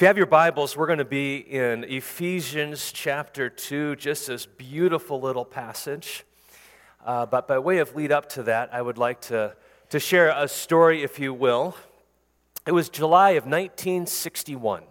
If 0.00 0.02
you 0.04 0.06
have 0.06 0.16
your 0.16 0.24
Bibles, 0.24 0.78
we're 0.78 0.86
going 0.86 1.00
to 1.00 1.04
be 1.04 1.36
in 1.36 1.84
Ephesians 1.84 2.90
chapter 2.90 3.50
2, 3.50 3.96
just 3.96 4.28
this 4.28 4.46
beautiful 4.46 5.20
little 5.20 5.44
passage. 5.44 6.24
Uh, 7.04 7.26
but 7.26 7.46
by 7.46 7.58
way 7.58 7.80
of 7.80 7.94
lead 7.94 8.10
up 8.10 8.26
to 8.30 8.42
that, 8.44 8.72
I 8.72 8.80
would 8.80 8.96
like 8.96 9.20
to, 9.20 9.54
to 9.90 10.00
share 10.00 10.30
a 10.34 10.48
story, 10.48 11.02
if 11.02 11.18
you 11.18 11.34
will. 11.34 11.76
It 12.66 12.72
was 12.72 12.88
July 12.88 13.32
of 13.32 13.44
1961, 13.44 14.84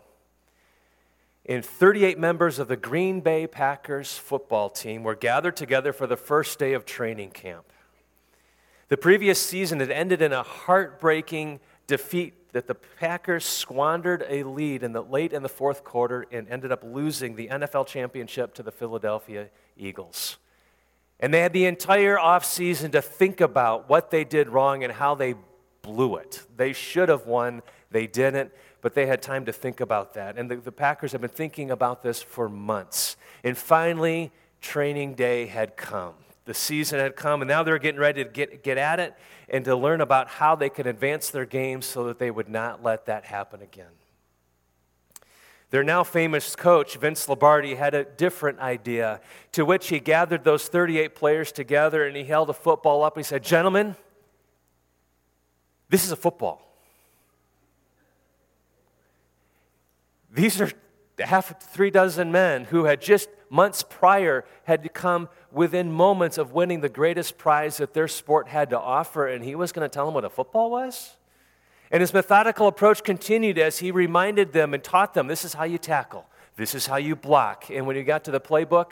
and 1.47 1.65
38 1.65 2.19
members 2.19 2.59
of 2.59 2.67
the 2.67 2.77
Green 2.77 3.19
Bay 3.19 3.47
Packers 3.47 4.15
football 4.15 4.69
team 4.69 5.01
were 5.01 5.15
gathered 5.15 5.57
together 5.57 5.91
for 5.91 6.05
the 6.05 6.17
first 6.17 6.59
day 6.59 6.73
of 6.73 6.85
training 6.85 7.31
camp. 7.31 7.65
The 8.89 8.97
previous 8.97 9.41
season 9.41 9.79
had 9.79 9.89
ended 9.89 10.21
in 10.21 10.33
a 10.33 10.43
heartbreaking 10.43 11.61
defeat 11.87 12.38
that 12.51 12.67
the 12.67 12.75
Packers 12.75 13.45
squandered 13.45 14.25
a 14.27 14.43
lead 14.43 14.83
in 14.83 14.91
the 14.91 15.01
late 15.01 15.33
in 15.33 15.43
the 15.43 15.49
fourth 15.49 15.83
quarter 15.83 16.25
and 16.31 16.47
ended 16.49 16.71
up 16.71 16.83
losing 16.83 17.35
the 17.35 17.47
NFL 17.47 17.87
championship 17.87 18.53
to 18.55 18.63
the 18.63 18.71
Philadelphia 18.71 19.49
Eagles. 19.77 20.37
And 21.19 21.33
they 21.33 21.41
had 21.41 21.53
the 21.53 21.65
entire 21.65 22.17
offseason 22.17 22.91
to 22.93 23.01
think 23.01 23.41
about 23.41 23.89
what 23.89 24.09
they 24.09 24.23
did 24.23 24.49
wrong 24.49 24.83
and 24.83 24.93
how 24.93 25.15
they 25.15 25.35
blew 25.81 26.15
it. 26.15 26.43
They 26.55 26.73
should 26.73 27.09
have 27.09 27.25
won, 27.25 27.61
they 27.91 28.07
didn't, 28.07 28.51
but 28.81 28.93
they 28.93 29.05
had 29.05 29.21
time 29.21 29.45
to 29.45 29.53
think 29.53 29.81
about 29.81 30.13
that. 30.13 30.37
And 30.37 30.49
the, 30.49 30.55
the 30.55 30.71
Packers 30.71 31.11
have 31.11 31.21
been 31.21 31.29
thinking 31.29 31.71
about 31.71 32.01
this 32.03 32.21
for 32.21 32.47
months. 32.47 33.17
And 33.43 33.57
finally, 33.57 34.31
training 34.61 35.15
day 35.15 35.45
had 35.47 35.75
come 35.75 36.15
the 36.49 36.55
season 36.55 36.97
had 36.99 37.15
come, 37.15 37.43
and 37.43 37.47
now 37.47 37.61
they're 37.61 37.77
getting 37.77 38.01
ready 38.01 38.23
to 38.23 38.29
get, 38.31 38.63
get 38.63 38.75
at 38.79 38.99
it 38.99 39.13
and 39.49 39.63
to 39.65 39.75
learn 39.75 40.01
about 40.01 40.27
how 40.27 40.55
they 40.55 40.67
can 40.67 40.87
advance 40.87 41.29
their 41.29 41.45
game 41.45 41.79
so 41.79 42.05
that 42.05 42.17
they 42.17 42.31
would 42.31 42.49
not 42.49 42.81
let 42.81 43.05
that 43.05 43.25
happen 43.25 43.61
again. 43.61 43.91
Their 45.69 45.83
now 45.83 46.03
famous 46.03 46.55
coach, 46.55 46.97
Vince 46.97 47.29
Lombardi, 47.29 47.75
had 47.75 47.93
a 47.93 48.03
different 48.03 48.57
idea, 48.57 49.21
to 49.51 49.63
which 49.63 49.89
he 49.89 49.99
gathered 49.99 50.43
those 50.43 50.67
38 50.67 51.13
players 51.13 51.51
together 51.51 52.07
and 52.07 52.17
he 52.17 52.23
held 52.23 52.49
a 52.49 52.53
football 52.53 53.03
up 53.03 53.15
and 53.15 53.23
he 53.23 53.29
said, 53.29 53.43
Gentlemen, 53.43 53.95
this 55.87 56.03
is 56.03 56.11
a 56.11 56.15
football. 56.15 56.67
These 60.31 60.59
are 60.59 60.71
half 61.19 61.61
three 61.61 61.91
dozen 61.91 62.31
men 62.31 62.63
who 62.63 62.85
had 62.85 63.01
just 63.01 63.29
months 63.49 63.83
prior 63.83 64.45
had 64.63 64.93
come 64.93 65.29
within 65.51 65.91
moments 65.91 66.37
of 66.37 66.51
winning 66.51 66.81
the 66.81 66.89
greatest 66.89 67.37
prize 67.37 67.77
that 67.77 67.93
their 67.93 68.07
sport 68.07 68.47
had 68.47 68.69
to 68.69 68.79
offer, 68.79 69.27
and 69.27 69.43
he 69.43 69.55
was 69.55 69.71
going 69.71 69.87
to 69.87 69.93
tell 69.93 70.05
them 70.05 70.13
what 70.13 70.25
a 70.25 70.29
football 70.29 70.71
was? 70.71 71.17
And 71.91 72.01
his 72.01 72.13
methodical 72.13 72.67
approach 72.67 73.03
continued 73.03 73.57
as 73.57 73.79
he 73.79 73.91
reminded 73.91 74.53
them 74.53 74.73
and 74.73 74.83
taught 74.83 75.13
them 75.13 75.27
this 75.27 75.43
is 75.43 75.53
how 75.53 75.63
you 75.63 75.77
tackle, 75.77 76.25
this 76.55 76.75
is 76.75 76.87
how 76.87 76.97
you 76.97 77.15
block. 77.15 77.65
And 77.69 77.87
when 77.87 77.95
he 77.95 78.03
got 78.03 78.23
to 78.25 78.31
the 78.31 78.41
playbook, 78.41 78.91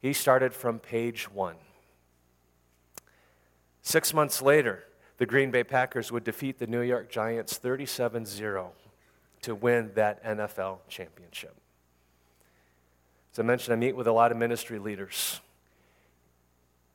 he 0.00 0.12
started 0.12 0.52
from 0.52 0.78
page 0.78 1.30
one. 1.30 1.56
Six 3.80 4.12
months 4.12 4.42
later, 4.42 4.84
the 5.18 5.26
Green 5.26 5.50
Bay 5.50 5.64
Packers 5.64 6.12
would 6.12 6.24
defeat 6.24 6.58
the 6.58 6.66
New 6.66 6.82
York 6.82 7.10
Giants 7.10 7.56
37 7.56 8.26
0 8.26 8.72
to 9.42 9.54
win 9.54 9.92
that 9.94 10.22
NFL 10.24 10.80
championship. 10.88 11.56
As 13.36 13.40
I 13.40 13.42
mentioned, 13.42 13.74
I 13.74 13.76
meet 13.76 13.94
with 13.94 14.06
a 14.06 14.12
lot 14.12 14.32
of 14.32 14.38
ministry 14.38 14.78
leaders. 14.78 15.42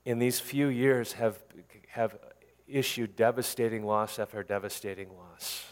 In 0.05 0.17
these 0.17 0.39
few 0.39 0.69
years, 0.69 1.13
have, 1.13 1.37
have 1.89 2.17
issued 2.67 3.15
devastating 3.15 3.85
loss 3.85 4.17
after 4.17 4.41
devastating 4.41 5.09
loss. 5.15 5.65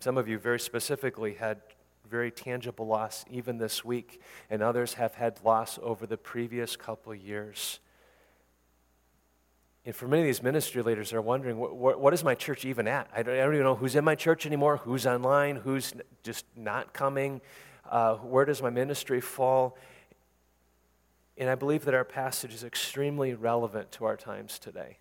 Some 0.00 0.18
of 0.18 0.28
you, 0.28 0.38
very 0.38 0.60
specifically, 0.60 1.32
had 1.32 1.62
very 2.06 2.30
tangible 2.30 2.86
loss 2.86 3.24
even 3.30 3.56
this 3.56 3.82
week, 3.86 4.20
and 4.50 4.62
others 4.62 4.92
have 4.92 5.14
had 5.14 5.40
loss 5.42 5.78
over 5.82 6.06
the 6.06 6.18
previous 6.18 6.76
couple 6.76 7.14
years. 7.14 7.80
And 9.86 9.96
for 9.96 10.06
many 10.06 10.20
of 10.20 10.26
these 10.26 10.42
ministry 10.42 10.82
leaders, 10.82 11.08
they're 11.08 11.22
wondering, 11.22 11.56
what, 11.56 11.98
what, 11.98 12.12
is 12.12 12.22
my 12.22 12.34
church 12.34 12.66
even 12.66 12.86
at? 12.86 13.08
I 13.16 13.22
don't, 13.22 13.34
I 13.34 13.38
don't, 13.38 13.54
even 13.54 13.64
know 13.64 13.76
who's 13.76 13.96
in 13.96 14.04
my 14.04 14.14
church 14.14 14.44
anymore, 14.44 14.76
who's 14.76 15.06
online, 15.06 15.56
who's 15.56 15.94
just 16.22 16.44
not 16.54 16.92
coming. 16.92 17.40
Uh, 17.88 18.16
where 18.16 18.44
does 18.44 18.62
my 18.62 18.70
ministry 18.70 19.20
fall? 19.20 19.76
And 21.36 21.48
I 21.48 21.54
believe 21.54 21.84
that 21.84 21.94
our 21.94 22.04
passage 22.04 22.52
is 22.52 22.64
extremely 22.64 23.34
relevant 23.34 23.92
to 23.92 24.04
our 24.04 24.16
times 24.16 24.58
today. 24.58 24.98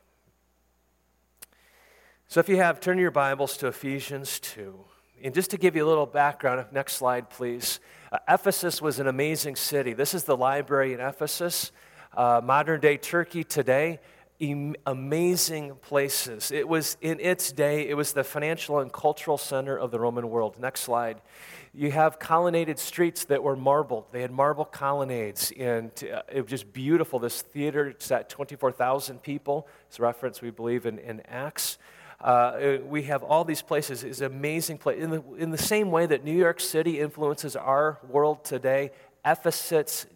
So 2.27 2.39
if 2.39 2.49
you 2.49 2.57
have, 2.57 2.79
turn 2.79 2.99
your 2.99 3.11
Bibles 3.11 3.57
to 3.57 3.67
Ephesians 3.67 4.39
2. 4.39 4.75
And 5.23 5.33
just 5.33 5.49
to 5.51 5.57
give 5.57 5.75
you 5.75 5.85
a 5.85 5.89
little 5.89 6.05
background, 6.05 6.65
next 6.71 6.93
slide, 6.93 7.29
please. 7.29 7.79
Uh, 8.11 8.19
Ephesus 8.29 8.81
was 8.81 8.99
an 8.99 9.07
amazing 9.07 9.55
city. 9.55 9.93
This 9.93 10.13
is 10.13 10.25
the 10.25 10.37
library 10.37 10.93
in 10.93 10.99
Ephesus, 10.99 11.71
uh, 12.15 12.39
modern 12.43 12.79
day 12.79 12.97
Turkey 12.97 13.43
today. 13.43 13.99
Amazing 14.39 15.75
places. 15.81 16.51
It 16.51 16.67
was 16.67 16.97
in 17.01 17.19
its 17.19 17.51
day, 17.51 17.87
it 17.87 17.95
was 17.95 18.13
the 18.13 18.23
financial 18.23 18.79
and 18.79 18.93
cultural 18.93 19.37
center 19.37 19.75
of 19.77 19.91
the 19.91 19.99
Roman 19.99 20.29
world. 20.29 20.59
Next 20.59 20.81
slide 20.81 21.21
you 21.77 21.91
have 21.91 22.17
colonnaded 22.17 22.79
streets 22.79 23.25
that 23.25 23.43
were 23.43 23.55
marbled. 23.55 24.05
They 24.11 24.21
had 24.21 24.31
marble 24.31 24.65
colonnades, 24.65 25.51
and 25.59 25.91
uh, 26.11 26.23
it 26.31 26.41
was 26.41 26.49
just 26.49 26.73
beautiful. 26.73 27.19
This 27.19 27.43
theater 27.43 27.93
sat 27.99 28.29
24,000 28.29 29.21
people. 29.21 29.67
It's 29.87 29.99
a 29.99 30.01
reference, 30.01 30.41
we 30.41 30.49
believe, 30.49 30.87
in, 30.87 30.97
in 30.97 31.21
Acts. 31.27 31.77
Uh, 32.19 32.77
we 32.83 33.03
have 33.03 33.21
all 33.21 33.43
these 33.43 33.61
places. 33.61 34.03
It's 34.03 34.21
amazing 34.21 34.79
place. 34.79 34.99
In 34.99 35.11
the, 35.11 35.23
in 35.37 35.51
the 35.51 35.57
same 35.57 35.91
way 35.91 36.07
that 36.07 36.23
New 36.23 36.35
York 36.35 36.59
City 36.59 36.99
influences 36.99 37.55
our 37.55 37.99
world 38.09 38.43
today, 38.43 38.89
Ephesus 39.23 40.07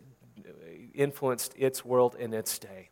influenced 0.96 1.54
its 1.58 1.86
world 1.86 2.16
in 2.18 2.34
its 2.34 2.58
day. 2.58 2.91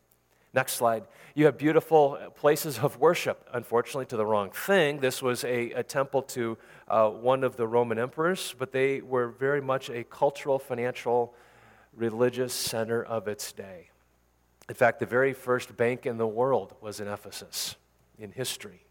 Next 0.52 0.72
slide. 0.72 1.04
You 1.34 1.44
have 1.44 1.56
beautiful 1.56 2.18
places 2.34 2.78
of 2.78 2.98
worship, 2.98 3.48
unfortunately, 3.52 4.06
to 4.06 4.16
the 4.16 4.26
wrong 4.26 4.50
thing. 4.50 4.98
This 4.98 5.22
was 5.22 5.44
a, 5.44 5.70
a 5.72 5.82
temple 5.84 6.22
to 6.22 6.58
uh, 6.88 7.08
one 7.08 7.44
of 7.44 7.56
the 7.56 7.68
Roman 7.68 7.98
emperors, 7.98 8.54
but 8.58 8.72
they 8.72 9.00
were 9.00 9.28
very 9.28 9.60
much 9.60 9.90
a 9.90 10.02
cultural, 10.02 10.58
financial, 10.58 11.34
religious 11.94 12.52
center 12.52 13.02
of 13.02 13.28
its 13.28 13.52
day. 13.52 13.90
In 14.68 14.74
fact, 14.74 14.98
the 14.98 15.06
very 15.06 15.32
first 15.32 15.76
bank 15.76 16.04
in 16.04 16.16
the 16.16 16.26
world 16.26 16.74
was 16.80 17.00
in 17.00 17.06
Ephesus 17.06 17.76
in 18.18 18.32
history. 18.32 18.84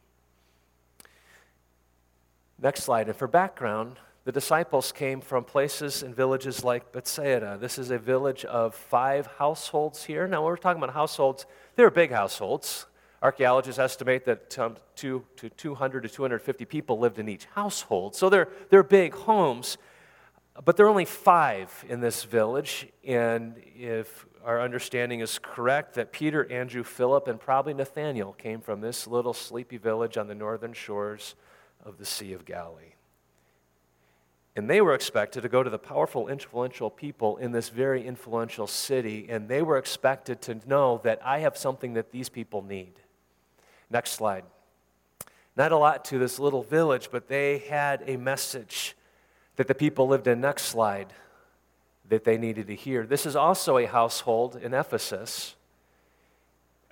Next 2.62 2.84
slide. 2.84 3.08
And 3.08 3.16
for 3.16 3.28
background, 3.28 3.98
the 4.26 4.32
disciples 4.32 4.92
came 4.92 5.22
from 5.22 5.44
places 5.44 6.04
and 6.04 6.16
villages 6.16 6.64
like 6.64 6.92
Bethsaida. 6.92 7.58
This 7.60 7.80
is 7.80 7.90
a 7.90 7.98
village 7.98 8.46
of 8.46 8.76
five 8.76 9.28
households 9.38 10.04
here. 10.04 10.28
Now, 10.28 10.42
when 10.42 10.52
we're 10.52 10.58
talking 10.58 10.82
about 10.82 10.94
households, 10.94 11.46
they're 11.76 11.90
big 11.90 12.12
households. 12.12 12.86
Archaeologists 13.22 13.80
estimate 13.80 14.26
that 14.26 14.60
um, 14.60 14.78
two 14.96 15.26
to 15.38 15.50
200 15.50 16.04
to 16.04 16.10
250 16.10 16.66
people 16.66 17.00
lived 17.00 17.20
in 17.20 17.28
each 17.28 17.46
household. 17.56 18.16
So 18.16 18.30
they're, 18.30 18.50
they're 18.70 18.84
big 18.84 19.14
homes, 19.14 19.78
but 20.64 20.78
there 20.78 20.86
are 20.86 20.90
only 20.90 21.06
five 21.06 21.86
in 21.90 22.00
this 22.00 22.24
village. 22.24 22.88
And 23.06 23.56
if 23.76 24.26
our 24.44 24.62
understanding 24.62 25.20
is 25.22 25.40
correct, 25.40 25.96
that 25.96 26.12
Peter, 26.12 26.50
Andrew, 26.52 26.84
Philip, 26.84 27.28
and 27.28 27.40
probably 27.40 27.74
Nathaniel 27.74 28.34
came 28.34 28.62
from 28.62 28.82
this 28.82 29.08
little 29.08 29.34
sleepy 29.34 29.78
village 29.78 30.18
on 30.18 30.28
the 30.28 30.36
northern 30.36 30.74
shores 30.74 31.36
of 31.84 31.98
the 31.98 32.06
Sea 32.06 32.34
of 32.34 32.46
Galilee. 32.46 32.94
And 34.56 34.70
they 34.70 34.82
were 34.82 34.94
expected 34.94 35.42
to 35.42 35.50
go 35.50 35.64
to 35.64 35.70
the 35.70 35.80
powerful, 35.80 36.28
influential 36.28 36.90
people 36.90 37.38
in 37.38 37.52
this 37.52 37.70
very 37.70 38.06
influential 38.06 38.68
city, 38.68 39.28
and 39.30 39.48
they 39.48 39.62
were 39.62 39.78
expected 39.78 40.42
to 40.44 40.60
know 40.68 41.00
that 41.04 41.20
I 41.24 41.40
have 41.40 41.56
something 41.58 41.94
that 41.94 42.12
these 42.12 42.30
people 42.30 42.62
need. 42.62 42.94
Next 43.90 44.12
slide. 44.12 44.44
Not 45.56 45.72
a 45.72 45.78
lot 45.78 46.06
to 46.06 46.18
this 46.18 46.40
little 46.40 46.64
village, 46.64 47.10
but 47.12 47.28
they 47.28 47.60
had 47.60 48.04
a 48.06 48.18
message 48.18 48.96
that 49.56 49.68
the 49.68 49.76
people 49.76 50.08
lived 50.08 50.28
in. 50.28 50.42
Next 50.42 50.64
slide. 50.64 51.14
That 52.08 52.24
they 52.24 52.38
needed 52.38 52.68
to 52.68 52.76
hear. 52.76 53.06
This 53.06 53.26
is 53.26 53.36
also 53.36 53.78
a 53.78 53.86
household 53.86 54.56
in 54.56 54.74
Ephesus 54.74 55.56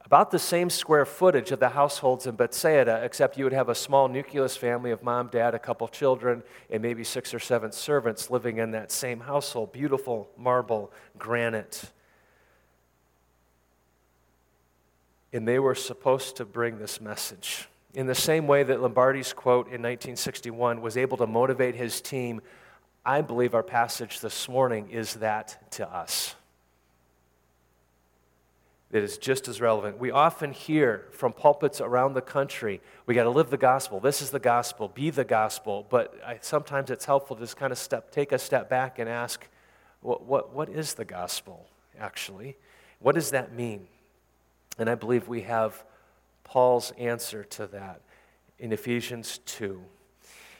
about 0.08 0.32
the 0.32 0.40
same 0.40 0.70
square 0.70 1.06
footage 1.06 1.52
of 1.52 1.60
the 1.60 1.68
households 1.68 2.26
in 2.28 2.34
Bethsaida, 2.34 3.02
except 3.04 3.38
you 3.38 3.44
would 3.44 3.52
have 3.52 3.68
a 3.68 3.76
small 3.76 4.08
nucleus 4.08 4.56
family 4.56 4.92
of 4.92 5.04
mom, 5.04 5.28
dad, 5.28 5.54
a 5.54 5.60
couple 5.60 5.86
children, 5.90 6.44
and 6.70 6.82
maybe 6.82 7.04
six 7.04 7.34
or 7.34 7.40
seven 7.40 7.74
servants 7.74 8.30
living 8.30 8.58
in 8.58 8.72
that 8.72 8.90
same 8.90 9.20
household. 9.20 9.74
Beautiful 9.74 10.30
marble, 10.38 10.94
granite. 11.18 11.92
And 15.34 15.46
they 15.46 15.60
were 15.60 15.76
supposed 15.76 16.38
to 16.38 16.46
bring 16.46 16.80
this 16.80 17.02
message. 17.02 17.68
In 17.94 18.08
the 18.08 18.16
same 18.16 18.48
way 18.48 18.64
that 18.64 18.82
Lombardi's 18.82 19.34
quote 19.34 19.66
in 19.66 19.82
1961 19.82 20.80
was 20.80 20.96
able 20.96 21.18
to 21.18 21.28
motivate 21.28 21.76
his 21.76 22.00
team, 22.00 22.40
I 23.06 23.20
believe 23.20 23.54
our 23.54 23.62
passage 23.62 24.22
this 24.22 24.48
morning 24.48 24.90
is 24.90 25.16
that 25.16 25.70
to 25.72 25.94
us. 25.94 26.37
That 28.92 29.04
is 29.04 29.18
just 29.18 29.48
as 29.48 29.60
relevant. 29.60 30.00
We 30.00 30.12
often 30.12 30.52
hear 30.52 31.06
from 31.12 31.34
pulpits 31.34 31.82
around 31.82 32.14
the 32.14 32.22
country, 32.22 32.82
we 33.06 33.16
got 33.16 33.24
to 33.24 33.30
live 33.30 33.50
the 33.50 33.58
gospel. 33.58 34.00
This 34.00 34.22
is 34.22 34.30
the 34.32 34.40
gospel. 34.40 34.88
Be 34.88 35.10
the 35.10 35.26
gospel. 35.26 35.86
But 35.90 36.18
I, 36.26 36.40
sometimes 36.42 36.90
it's 36.90 37.06
helpful 37.06 37.36
to 37.36 37.42
just 37.42 37.58
kind 37.58 37.72
of 37.72 37.78
step, 37.78 38.12
take 38.12 38.32
a 38.32 38.40
step 38.40 38.70
back 38.70 38.98
and 38.98 39.10
ask, 39.10 39.46
what, 40.02 40.24
what, 40.24 40.54
what 40.54 40.70
is 40.70 40.94
the 40.94 41.04
gospel, 41.04 41.68
actually? 42.00 42.56
What 43.00 43.16
does 43.16 43.32
that 43.32 43.54
mean? 43.54 43.88
And 44.80 44.90
I 44.90 44.96
believe 44.96 45.28
we 45.28 45.42
have 45.42 45.84
Paul's 46.44 46.92
answer 46.98 47.44
to 47.44 47.68
that 47.68 48.02
in 48.58 48.72
Ephesians 48.72 49.40
2. 49.46 49.82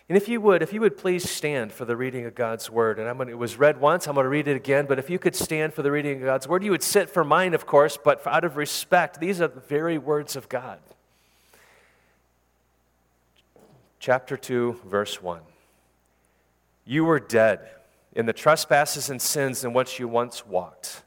And 0.10 0.16
if 0.16 0.30
you 0.30 0.40
would, 0.40 0.62
if 0.62 0.72
you 0.72 0.80
would 0.80 0.98
please 0.98 1.30
stand 1.30 1.74
for 1.74 1.84
the 1.84 1.98
reading 1.98 2.26
of 2.26 2.34
God's 2.34 2.70
word. 2.70 2.98
And 2.98 3.10
I'm 3.10 3.18
to, 3.18 3.28
it 3.28 3.38
was 3.38 3.58
read 3.58 3.82
once, 3.82 4.08
I'm 4.08 4.16
going 4.16 4.24
to 4.24 4.30
read 4.30 4.48
it 4.48 4.56
again, 4.56 4.86
but 4.86 5.00
if 5.00 5.10
you 5.10 5.20
could 5.20 5.36
stand 5.36 5.74
for 5.74 5.82
the 5.82 5.92
reading 5.92 6.20
of 6.20 6.24
God's 6.24 6.48
word, 6.48 6.64
you 6.64 6.72
would 6.72 6.84
sit 6.84 7.10
for 7.10 7.26
mine, 7.26 7.54
of 7.54 7.66
course, 7.66 7.98
but 8.02 8.26
out 8.26 8.46
of 8.46 8.56
respect, 8.56 9.20
these 9.20 9.42
are 9.42 9.50
the 9.50 9.60
very 9.60 9.98
words 9.98 10.38
of 10.38 10.48
God. 10.48 10.80
Chapter 14.00 14.38
2, 14.38 14.82
verse 14.86 15.22
1. 15.22 15.42
You 16.86 17.04
were 17.04 17.20
dead 17.20 17.68
in 18.14 18.26
the 18.26 18.34
trespasses 18.34 19.10
and 19.10 19.22
sins 19.22 19.66
in 19.66 19.74
which 19.74 20.00
you 20.00 20.08
once 20.08 20.46
walked, 20.46 21.04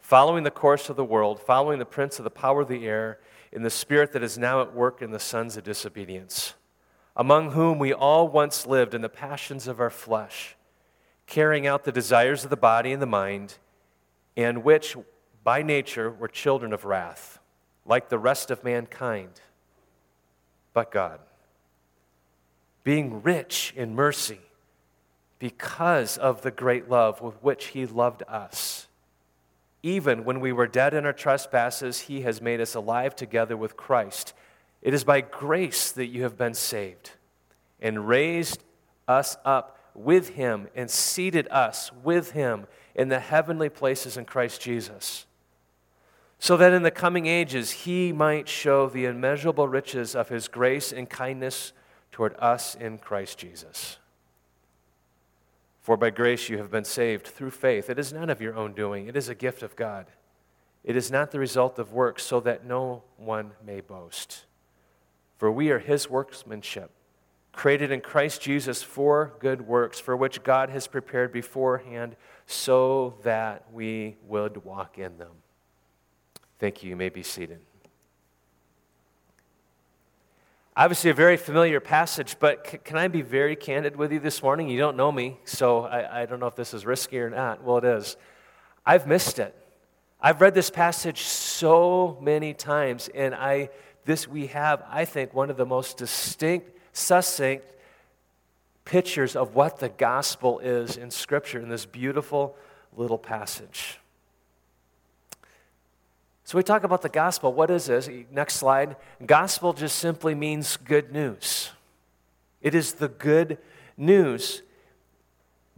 following 0.00 0.44
the 0.44 0.50
course 0.50 0.90
of 0.90 0.96
the 0.96 1.04
world, 1.04 1.40
following 1.40 1.78
the 1.78 1.86
prince 1.86 2.18
of 2.18 2.24
the 2.24 2.30
power 2.30 2.60
of 2.60 2.68
the 2.68 2.86
air, 2.86 3.20
in 3.52 3.62
the 3.62 3.70
spirit 3.70 4.12
that 4.12 4.22
is 4.22 4.36
now 4.36 4.60
at 4.60 4.74
work 4.74 5.00
in 5.00 5.12
the 5.12 5.18
sons 5.18 5.56
of 5.56 5.64
disobedience 5.64 6.52
among 7.16 7.52
whom 7.52 7.78
we 7.78 7.92
all 7.92 8.28
once 8.28 8.66
lived 8.66 8.94
in 8.94 9.00
the 9.00 9.08
passions 9.08 9.68
of 9.68 9.80
our 9.80 9.90
flesh, 9.90 10.56
carrying 11.26 11.66
out 11.66 11.84
the 11.84 11.92
desires 11.92 12.44
of 12.44 12.50
the 12.50 12.56
body 12.56 12.92
and 12.92 13.00
the 13.00 13.06
mind, 13.06 13.54
and 14.36 14.64
which 14.64 14.96
by 15.44 15.62
nature 15.62 16.10
were 16.10 16.28
children 16.28 16.72
of 16.72 16.84
wrath, 16.84 17.38
like 17.86 18.08
the 18.08 18.18
rest 18.18 18.50
of 18.50 18.64
mankind. 18.64 19.40
But 20.72 20.90
God, 20.90 21.20
being 22.82 23.22
rich 23.22 23.72
in 23.76 23.94
mercy, 23.94 24.40
because 25.38 26.16
of 26.16 26.42
the 26.42 26.50
great 26.50 26.88
love 26.88 27.20
with 27.20 27.34
which 27.42 27.66
He 27.66 27.86
loved 27.86 28.22
us. 28.28 28.86
Even 29.82 30.24
when 30.24 30.40
we 30.40 30.52
were 30.52 30.66
dead 30.66 30.94
in 30.94 31.04
our 31.04 31.12
trespasses, 31.12 32.00
He 32.00 32.22
has 32.22 32.40
made 32.40 32.60
us 32.60 32.74
alive 32.74 33.14
together 33.14 33.56
with 33.56 33.76
Christ. 33.76 34.32
It 34.84 34.92
is 34.92 35.02
by 35.02 35.22
grace 35.22 35.90
that 35.92 36.06
you 36.06 36.22
have 36.22 36.36
been 36.36 36.54
saved, 36.54 37.12
and 37.80 38.06
raised 38.06 38.62
us 39.08 39.36
up 39.44 39.78
with 39.94 40.30
him, 40.30 40.68
and 40.76 40.90
seated 40.90 41.48
us 41.50 41.90
with 42.04 42.32
him 42.32 42.66
in 42.94 43.08
the 43.08 43.18
heavenly 43.18 43.70
places 43.70 44.16
in 44.16 44.26
Christ 44.26 44.60
Jesus, 44.60 45.26
so 46.38 46.56
that 46.58 46.72
in 46.72 46.82
the 46.82 46.90
coming 46.90 47.26
ages 47.26 47.70
he 47.70 48.12
might 48.12 48.46
show 48.46 48.88
the 48.88 49.06
immeasurable 49.06 49.68
riches 49.68 50.14
of 50.14 50.28
his 50.28 50.48
grace 50.48 50.92
and 50.92 51.08
kindness 51.08 51.72
toward 52.12 52.36
us 52.38 52.74
in 52.74 52.98
Christ 52.98 53.38
Jesus. 53.38 53.96
For 55.80 55.96
by 55.96 56.10
grace 56.10 56.48
you 56.48 56.58
have 56.58 56.70
been 56.70 56.84
saved 56.84 57.26
through 57.26 57.50
faith. 57.50 57.90
It 57.90 57.98
is 57.98 58.12
none 58.12 58.30
of 58.30 58.40
your 58.40 58.54
own 58.54 58.74
doing, 58.74 59.06
it 59.06 59.16
is 59.16 59.28
a 59.28 59.34
gift 59.34 59.62
of 59.62 59.76
God. 59.76 60.06
It 60.82 60.96
is 60.96 61.10
not 61.10 61.30
the 61.30 61.38
result 61.38 61.78
of 61.78 61.94
works, 61.94 62.22
so 62.22 62.40
that 62.40 62.66
no 62.66 63.04
one 63.16 63.52
may 63.64 63.80
boast. 63.80 64.44
For 65.36 65.50
we 65.50 65.70
are 65.70 65.78
his 65.78 66.08
workmanship, 66.08 66.90
created 67.52 67.90
in 67.90 68.00
Christ 68.00 68.40
Jesus 68.40 68.82
for 68.82 69.34
good 69.40 69.66
works, 69.66 69.98
for 69.98 70.16
which 70.16 70.42
God 70.42 70.70
has 70.70 70.86
prepared 70.86 71.32
beforehand 71.32 72.16
so 72.46 73.14
that 73.22 73.64
we 73.72 74.16
would 74.26 74.64
walk 74.64 74.98
in 74.98 75.18
them. 75.18 75.32
Thank 76.58 76.82
you. 76.82 76.90
You 76.90 76.96
may 76.96 77.08
be 77.08 77.22
seated. 77.22 77.60
Obviously, 80.76 81.10
a 81.10 81.14
very 81.14 81.36
familiar 81.36 81.78
passage, 81.78 82.36
but 82.40 82.66
c- 82.66 82.78
can 82.78 82.96
I 82.96 83.06
be 83.06 83.22
very 83.22 83.54
candid 83.54 83.94
with 83.94 84.12
you 84.12 84.18
this 84.18 84.42
morning? 84.42 84.68
You 84.68 84.78
don't 84.78 84.96
know 84.96 85.12
me, 85.12 85.38
so 85.44 85.82
I, 85.84 86.22
I 86.22 86.26
don't 86.26 86.40
know 86.40 86.48
if 86.48 86.56
this 86.56 86.74
is 86.74 86.84
risky 86.84 87.20
or 87.20 87.30
not. 87.30 87.62
Well, 87.62 87.78
it 87.78 87.84
is. 87.84 88.16
I've 88.84 89.06
missed 89.06 89.38
it. 89.38 89.54
I've 90.20 90.40
read 90.40 90.54
this 90.54 90.70
passage 90.70 91.22
so 91.22 92.18
many 92.20 92.54
times, 92.54 93.08
and 93.14 93.36
I 93.36 93.70
this 94.04 94.28
we 94.28 94.48
have, 94.48 94.84
I 94.88 95.04
think, 95.04 95.34
one 95.34 95.50
of 95.50 95.56
the 95.56 95.66
most 95.66 95.96
distinct, 95.96 96.70
succinct 96.92 97.64
pictures 98.84 99.34
of 99.34 99.54
what 99.54 99.78
the 99.78 99.88
gospel 99.88 100.58
is 100.58 100.96
in 100.96 101.10
Scripture 101.10 101.58
in 101.58 101.68
this 101.68 101.86
beautiful 101.86 102.56
little 102.96 103.18
passage. 103.18 103.98
So 106.44 106.58
we 106.58 106.62
talk 106.62 106.84
about 106.84 107.00
the 107.00 107.08
gospel. 107.08 107.52
What 107.54 107.70
is 107.70 107.86
this? 107.86 108.08
Next 108.30 108.56
slide. 108.56 108.96
Gospel 109.24 109.72
just 109.72 109.96
simply 109.96 110.34
means 110.34 110.76
good 110.76 111.10
news. 111.10 111.70
It 112.60 112.74
is 112.74 112.94
the 112.94 113.08
good 113.08 113.56
news. 113.96 114.62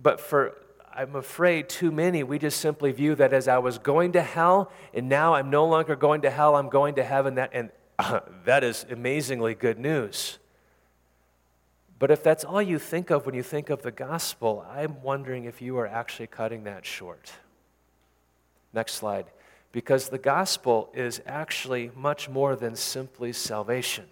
But 0.02 0.20
for 0.20 0.54
I'm 0.92 1.14
afraid 1.14 1.68
too 1.68 1.92
many, 1.92 2.22
we 2.22 2.38
just 2.38 2.58
simply 2.58 2.90
view 2.90 3.14
that 3.16 3.32
as 3.32 3.48
I 3.48 3.58
was 3.58 3.76
going 3.76 4.12
to 4.12 4.22
hell, 4.22 4.72
and 4.94 5.10
now 5.10 5.34
I'm 5.34 5.50
no 5.50 5.66
longer 5.66 5.94
going 5.94 6.22
to 6.22 6.30
hell, 6.30 6.56
I'm 6.56 6.70
going 6.70 6.94
to 6.94 7.04
heaven. 7.04 7.34
That, 7.34 7.50
and 7.52 7.70
that 8.44 8.62
is 8.62 8.86
amazingly 8.90 9.54
good 9.54 9.78
news. 9.78 10.38
But 11.98 12.10
if 12.10 12.22
that's 12.22 12.44
all 12.44 12.60
you 12.60 12.78
think 12.78 13.10
of 13.10 13.24
when 13.24 13.34
you 13.34 13.42
think 13.42 13.70
of 13.70 13.82
the 13.82 13.90
gospel, 13.90 14.66
I'm 14.70 15.02
wondering 15.02 15.44
if 15.44 15.62
you 15.62 15.78
are 15.78 15.86
actually 15.86 16.26
cutting 16.26 16.64
that 16.64 16.84
short. 16.84 17.32
Next 18.72 18.94
slide. 18.94 19.26
Because 19.72 20.10
the 20.10 20.18
gospel 20.18 20.90
is 20.94 21.22
actually 21.26 21.90
much 21.94 22.28
more 22.28 22.54
than 22.54 22.76
simply 22.76 23.32
salvation. 23.32 24.04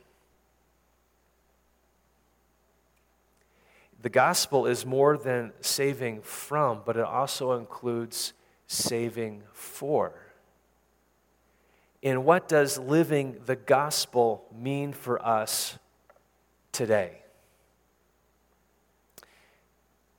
The 4.01 4.11
gospel 4.11 4.67
is 4.67 4.85
more 4.85 5.17
than 5.17 5.53
saving 5.61 6.23
from, 6.23 6.83
but 6.85 6.97
it 6.97 7.05
also 7.05 7.53
includes 7.53 8.35
saving 8.67 9.43
for. 9.53 10.24
And 12.05 12.27
what 12.27 12.49
does 12.49 12.79
living 12.79 13.41
the 13.47 13.57
gospel 13.57 14.45
mean 14.55 14.93
for 14.93 15.25
us 15.27 15.79
today? 16.71 17.23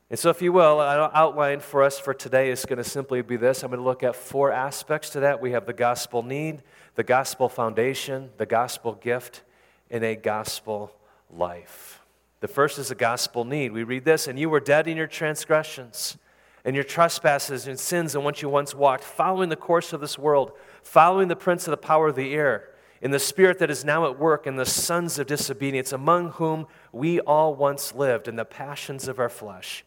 And 0.10 0.18
so, 0.18 0.30
if 0.30 0.42
you 0.42 0.52
will, 0.52 0.82
an 0.82 1.12
outline 1.14 1.60
for 1.60 1.84
us 1.84 2.00
for 2.00 2.14
today 2.14 2.50
is 2.50 2.66
going 2.66 2.78
to 2.78 2.84
simply 2.84 3.22
be 3.22 3.38
this. 3.38 3.64
I'm 3.64 3.70
going 3.70 3.80
to 3.80 3.86
look 3.86 4.02
at 4.02 4.16
four 4.16 4.52
aspects 4.52 5.12
to 5.12 5.20
that. 5.22 5.42
We 5.42 5.52
have 5.52 5.68
the 5.68 5.74
gospel 5.74 6.24
need, 6.24 6.64
the 6.96 7.04
gospel 7.04 7.50
foundation, 7.50 8.30
the 8.38 8.46
gospel 8.46 8.94
gift, 8.94 9.44
and 9.92 10.04
a 10.04 10.16
gospel 10.16 10.96
life. 11.30 12.02
The 12.40 12.48
first 12.48 12.80
is 12.80 12.90
the 12.90 12.96
gospel 12.96 13.46
need. 13.46 13.72
We 13.72 13.84
read 13.84 14.06
this, 14.06 14.28
and 14.28 14.40
you 14.40 14.50
were 14.50 14.60
dead 14.60 14.88
in 14.88 14.98
your 14.98 15.08
transgressions 15.08 16.18
and 16.64 16.76
your 16.76 16.84
trespasses 16.84 17.68
and 17.68 17.80
sins 17.80 18.16
in 18.16 18.24
which 18.24 18.42
you 18.42 18.50
once 18.50 18.74
walked, 18.74 19.04
following 19.04 19.50
the 19.50 19.56
course 19.56 19.94
of 19.94 20.02
this 20.02 20.18
world, 20.18 20.52
following 20.86 21.28
the 21.28 21.36
prince 21.36 21.68
of 21.68 21.72
the 21.72 21.78
power 21.78 22.08
of 22.10 22.16
the 22.16 22.34
air, 22.34 22.70
in 23.02 23.12
the 23.12 23.20
spirit 23.20 23.60
that 23.60 23.72
is 23.72 23.84
now 23.84 24.06
at 24.06 24.18
work 24.18 24.48
in 24.48 24.56
the 24.56 24.66
sons 24.66 25.20
of 25.20 25.28
disobedience, 25.28 25.92
among 25.92 26.32
whom 26.32 26.68
we 26.92 27.20
all 27.20 27.54
once 27.54 27.94
lived 27.94 28.28
in 28.28 28.36
the 28.36 28.46
passions 28.46 29.08
of 29.08 29.20
our 29.20 29.28
flesh, 29.28 29.84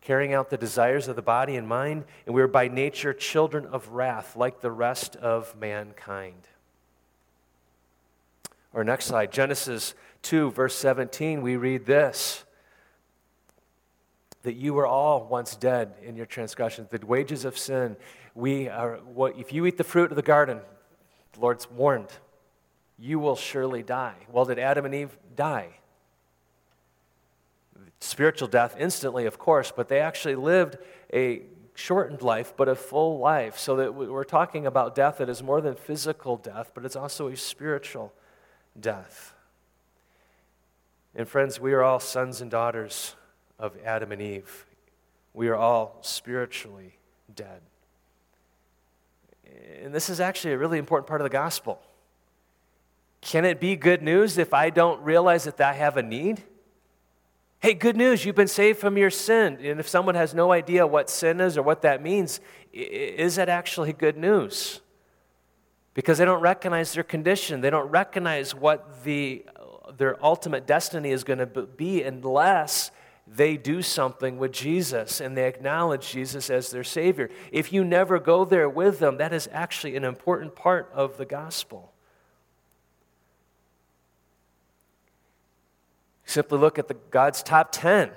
carrying 0.00 0.32
out 0.32 0.50
the 0.50 0.56
desires 0.56 1.08
of 1.08 1.14
the 1.14 1.22
body 1.22 1.56
and 1.56 1.68
mind, 1.68 2.04
and 2.26 2.34
we 2.34 2.40
were 2.40 2.48
by 2.48 2.68
nature 2.68 3.12
children 3.12 3.66
of 3.66 3.90
wrath, 3.90 4.34
like 4.34 4.60
the 4.60 4.72
rest 4.72 5.14
of 5.16 5.54
mankind. 5.60 6.48
Or 8.72 8.82
next 8.82 9.06
slide, 9.06 9.32
Genesis 9.32 9.94
2, 10.22 10.50
verse 10.52 10.76
17, 10.76 11.42
we 11.42 11.56
read 11.56 11.86
this 11.86 12.44
that 14.42 14.54
you 14.54 14.72
were 14.72 14.86
all 14.86 15.26
once 15.26 15.54
dead 15.54 15.92
in 16.02 16.16
your 16.16 16.24
transgressions, 16.24 16.88
the 16.90 17.04
wages 17.04 17.44
of 17.44 17.58
sin. 17.58 17.94
We 18.34 18.68
are, 18.68 18.96
what, 18.98 19.36
if 19.38 19.52
you 19.52 19.66
eat 19.66 19.76
the 19.76 19.84
fruit 19.84 20.10
of 20.10 20.16
the 20.16 20.22
garden, 20.22 20.60
the 21.32 21.40
Lord's 21.40 21.70
warned, 21.70 22.10
you 22.98 23.18
will 23.18 23.36
surely 23.36 23.82
die. 23.82 24.14
Well, 24.30 24.44
did 24.44 24.58
Adam 24.58 24.84
and 24.84 24.94
Eve 24.94 25.16
die? 25.34 25.68
Spiritual 28.00 28.48
death 28.48 28.76
instantly, 28.78 29.26
of 29.26 29.38
course, 29.38 29.72
but 29.74 29.88
they 29.88 30.00
actually 30.00 30.36
lived 30.36 30.78
a 31.12 31.42
shortened 31.74 32.22
life, 32.22 32.54
but 32.56 32.68
a 32.68 32.74
full 32.74 33.18
life. 33.18 33.58
So 33.58 33.76
that 33.76 33.94
we're 33.94 34.24
talking 34.24 34.66
about 34.66 34.94
death 34.94 35.18
that 35.18 35.28
is 35.28 35.42
more 35.42 35.60
than 35.60 35.74
physical 35.74 36.36
death, 36.36 36.72
but 36.74 36.84
it's 36.84 36.96
also 36.96 37.28
a 37.28 37.36
spiritual 37.36 38.12
death. 38.78 39.34
And 41.14 41.28
friends, 41.28 41.58
we 41.58 41.72
are 41.72 41.82
all 41.82 42.00
sons 42.00 42.40
and 42.40 42.50
daughters 42.50 43.16
of 43.58 43.76
Adam 43.84 44.12
and 44.12 44.22
Eve. 44.22 44.66
We 45.34 45.48
are 45.48 45.56
all 45.56 45.98
spiritually 46.02 46.98
dead. 47.34 47.60
And 49.82 49.94
this 49.94 50.10
is 50.10 50.20
actually 50.20 50.54
a 50.54 50.58
really 50.58 50.78
important 50.78 51.06
part 51.06 51.20
of 51.20 51.24
the 51.24 51.30
gospel. 51.30 51.80
Can 53.20 53.44
it 53.44 53.60
be 53.60 53.76
good 53.76 54.02
news 54.02 54.38
if 54.38 54.54
I 54.54 54.70
don't 54.70 55.02
realize 55.02 55.44
that 55.44 55.60
I 55.60 55.74
have 55.74 55.96
a 55.96 56.02
need? 56.02 56.42
Hey, 57.60 57.74
good 57.74 57.96
news, 57.96 58.24
you've 58.24 58.36
been 58.36 58.48
saved 58.48 58.78
from 58.78 58.96
your 58.96 59.10
sin. 59.10 59.58
And 59.62 59.78
if 59.78 59.88
someone 59.88 60.14
has 60.14 60.32
no 60.32 60.50
idea 60.52 60.86
what 60.86 61.10
sin 61.10 61.40
is 61.40 61.58
or 61.58 61.62
what 61.62 61.82
that 61.82 62.02
means, 62.02 62.40
is 62.72 63.36
that 63.36 63.50
actually 63.50 63.92
good 63.92 64.16
news? 64.16 64.80
because 65.94 66.18
they 66.18 66.24
don't 66.24 66.40
recognize 66.40 66.94
their 66.94 67.04
condition. 67.04 67.60
They 67.60 67.70
don't 67.70 67.90
recognize 67.90 68.54
what 68.54 69.04
the, 69.04 69.44
their 69.96 70.24
ultimate 70.24 70.66
destiny 70.66 71.10
is 71.10 71.24
going 71.24 71.40
to 71.40 71.46
be 71.46 72.02
unless 72.02 72.90
they 73.26 73.56
do 73.56 73.82
something 73.82 74.38
with 74.38 74.52
Jesus 74.52 75.20
and 75.20 75.36
they 75.36 75.46
acknowledge 75.46 76.10
Jesus 76.10 76.50
as 76.50 76.70
their 76.70 76.84
Savior. 76.84 77.30
If 77.52 77.72
you 77.72 77.84
never 77.84 78.18
go 78.18 78.44
there 78.44 78.68
with 78.68 78.98
them, 78.98 79.18
that 79.18 79.32
is 79.32 79.48
actually 79.52 79.96
an 79.96 80.04
important 80.04 80.56
part 80.56 80.90
of 80.92 81.16
the 81.16 81.24
gospel. 81.24 81.92
Simply 86.24 86.58
look 86.58 86.78
at 86.78 86.88
the, 86.88 86.94
God's 87.10 87.42
top 87.42 87.72
10 87.72 88.10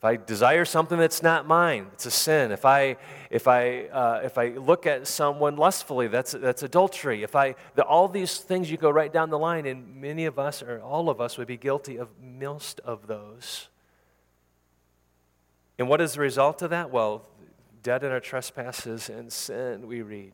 if 0.00 0.04
I 0.06 0.16
desire 0.16 0.64
something 0.64 0.96
that's 0.96 1.22
not 1.22 1.46
mine, 1.46 1.88
it's 1.92 2.06
a 2.06 2.10
sin. 2.10 2.52
If 2.52 2.64
I, 2.64 2.96
if 3.28 3.46
I, 3.46 3.82
uh, 3.88 4.22
if 4.24 4.38
I 4.38 4.48
look 4.48 4.86
at 4.86 5.06
someone 5.06 5.56
lustfully, 5.56 6.08
that's, 6.08 6.32
that's 6.32 6.62
adultery. 6.62 7.22
If 7.22 7.36
I, 7.36 7.54
the, 7.74 7.84
all 7.84 8.08
these 8.08 8.38
things 8.38 8.70
you 8.70 8.78
go 8.78 8.88
right 8.88 9.12
down 9.12 9.28
the 9.28 9.38
line, 9.38 9.66
and 9.66 10.00
many 10.00 10.24
of 10.24 10.38
us, 10.38 10.62
or 10.62 10.80
all 10.80 11.10
of 11.10 11.20
us, 11.20 11.36
would 11.36 11.48
be 11.48 11.58
guilty 11.58 11.98
of 11.98 12.08
most 12.18 12.80
of 12.80 13.08
those. 13.08 13.68
And 15.78 15.86
what 15.86 16.00
is 16.00 16.14
the 16.14 16.20
result 16.20 16.62
of 16.62 16.70
that? 16.70 16.90
Well, 16.90 17.26
dead 17.82 18.02
in 18.02 18.10
our 18.10 18.20
trespasses 18.20 19.10
and 19.10 19.30
sin, 19.30 19.86
we 19.86 20.00
read. 20.00 20.32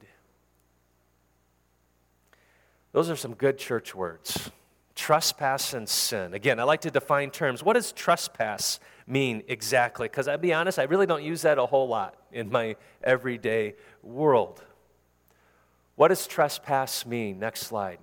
Those 2.92 3.10
are 3.10 3.16
some 3.16 3.34
good 3.34 3.58
church 3.58 3.96
words. 3.96 4.48
Trespass 4.94 5.74
and 5.74 5.88
sin. 5.88 6.34
Again, 6.34 6.60
I 6.60 6.62
like 6.62 6.82
to 6.82 6.90
define 6.92 7.32
terms. 7.32 7.64
What 7.64 7.76
is 7.76 7.90
trespass 7.90 8.78
mean 9.06 9.42
exactly? 9.48 10.08
Because 10.08 10.28
I'll 10.28 10.38
be 10.38 10.52
honest, 10.52 10.78
I 10.78 10.84
really 10.84 11.06
don't 11.06 11.22
use 11.22 11.42
that 11.42 11.58
a 11.58 11.66
whole 11.66 11.88
lot 11.88 12.16
in 12.32 12.50
my 12.50 12.76
everyday 13.02 13.74
world. 14.02 14.62
What 15.94 16.08
does 16.08 16.26
trespass 16.26 17.06
mean? 17.06 17.38
Next 17.38 17.62
slide. 17.62 17.98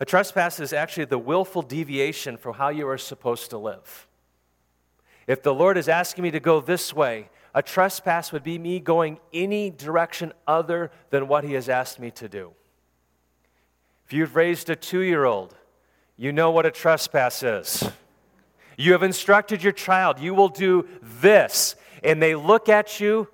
A 0.00 0.04
trespass 0.04 0.58
is 0.60 0.72
actually 0.72 1.04
the 1.04 1.18
willful 1.18 1.62
deviation 1.62 2.36
from 2.38 2.54
how 2.54 2.70
you 2.70 2.88
are 2.88 2.98
supposed 2.98 3.50
to 3.50 3.58
live. 3.58 4.08
If 5.26 5.42
the 5.42 5.54
Lord 5.54 5.76
is 5.76 5.88
asking 5.88 6.22
me 6.22 6.30
to 6.30 6.40
go 6.40 6.60
this 6.60 6.94
way, 6.94 7.28
a 7.54 7.62
trespass 7.62 8.32
would 8.32 8.42
be 8.42 8.58
me 8.58 8.80
going 8.80 9.18
any 9.32 9.70
direction 9.70 10.32
other 10.46 10.90
than 11.10 11.28
what 11.28 11.44
He 11.44 11.52
has 11.52 11.68
asked 11.68 12.00
me 12.00 12.10
to 12.12 12.28
do. 12.28 12.52
If 14.06 14.12
you've 14.12 14.34
raised 14.34 14.70
a 14.70 14.76
two 14.76 15.00
year 15.00 15.24
old, 15.24 15.54
you 16.16 16.32
know 16.32 16.50
what 16.50 16.66
a 16.66 16.70
trespass 16.70 17.42
is. 17.42 17.88
You 18.80 18.92
have 18.92 19.02
instructed 19.02 19.62
your 19.62 19.74
child, 19.74 20.18
you 20.18 20.32
will 20.32 20.48
do 20.48 20.88
this. 21.02 21.76
And 22.02 22.22
they 22.22 22.34
look 22.34 22.70
at 22.70 22.98
you 22.98 23.28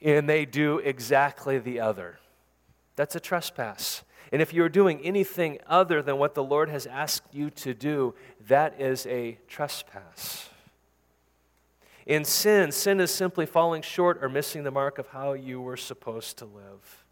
and 0.00 0.26
they 0.26 0.46
do 0.46 0.78
exactly 0.78 1.58
the 1.58 1.80
other. 1.80 2.18
That's 2.96 3.14
a 3.14 3.20
trespass. 3.20 4.02
And 4.32 4.40
if 4.40 4.54
you're 4.54 4.70
doing 4.70 4.98
anything 5.02 5.58
other 5.66 6.00
than 6.00 6.16
what 6.16 6.34
the 6.34 6.42
Lord 6.42 6.70
has 6.70 6.86
asked 6.86 7.34
you 7.34 7.50
to 7.50 7.74
do, 7.74 8.14
that 8.48 8.80
is 8.80 9.06
a 9.06 9.36
trespass. 9.46 10.48
In 12.06 12.24
sin, 12.24 12.72
sin 12.72 13.00
is 13.00 13.10
simply 13.10 13.44
falling 13.44 13.82
short 13.82 14.18
or 14.22 14.30
missing 14.30 14.64
the 14.64 14.70
mark 14.70 14.96
of 14.96 15.08
how 15.08 15.34
you 15.34 15.60
were 15.60 15.76
supposed 15.76 16.38
to 16.38 16.46
live. 16.46 17.03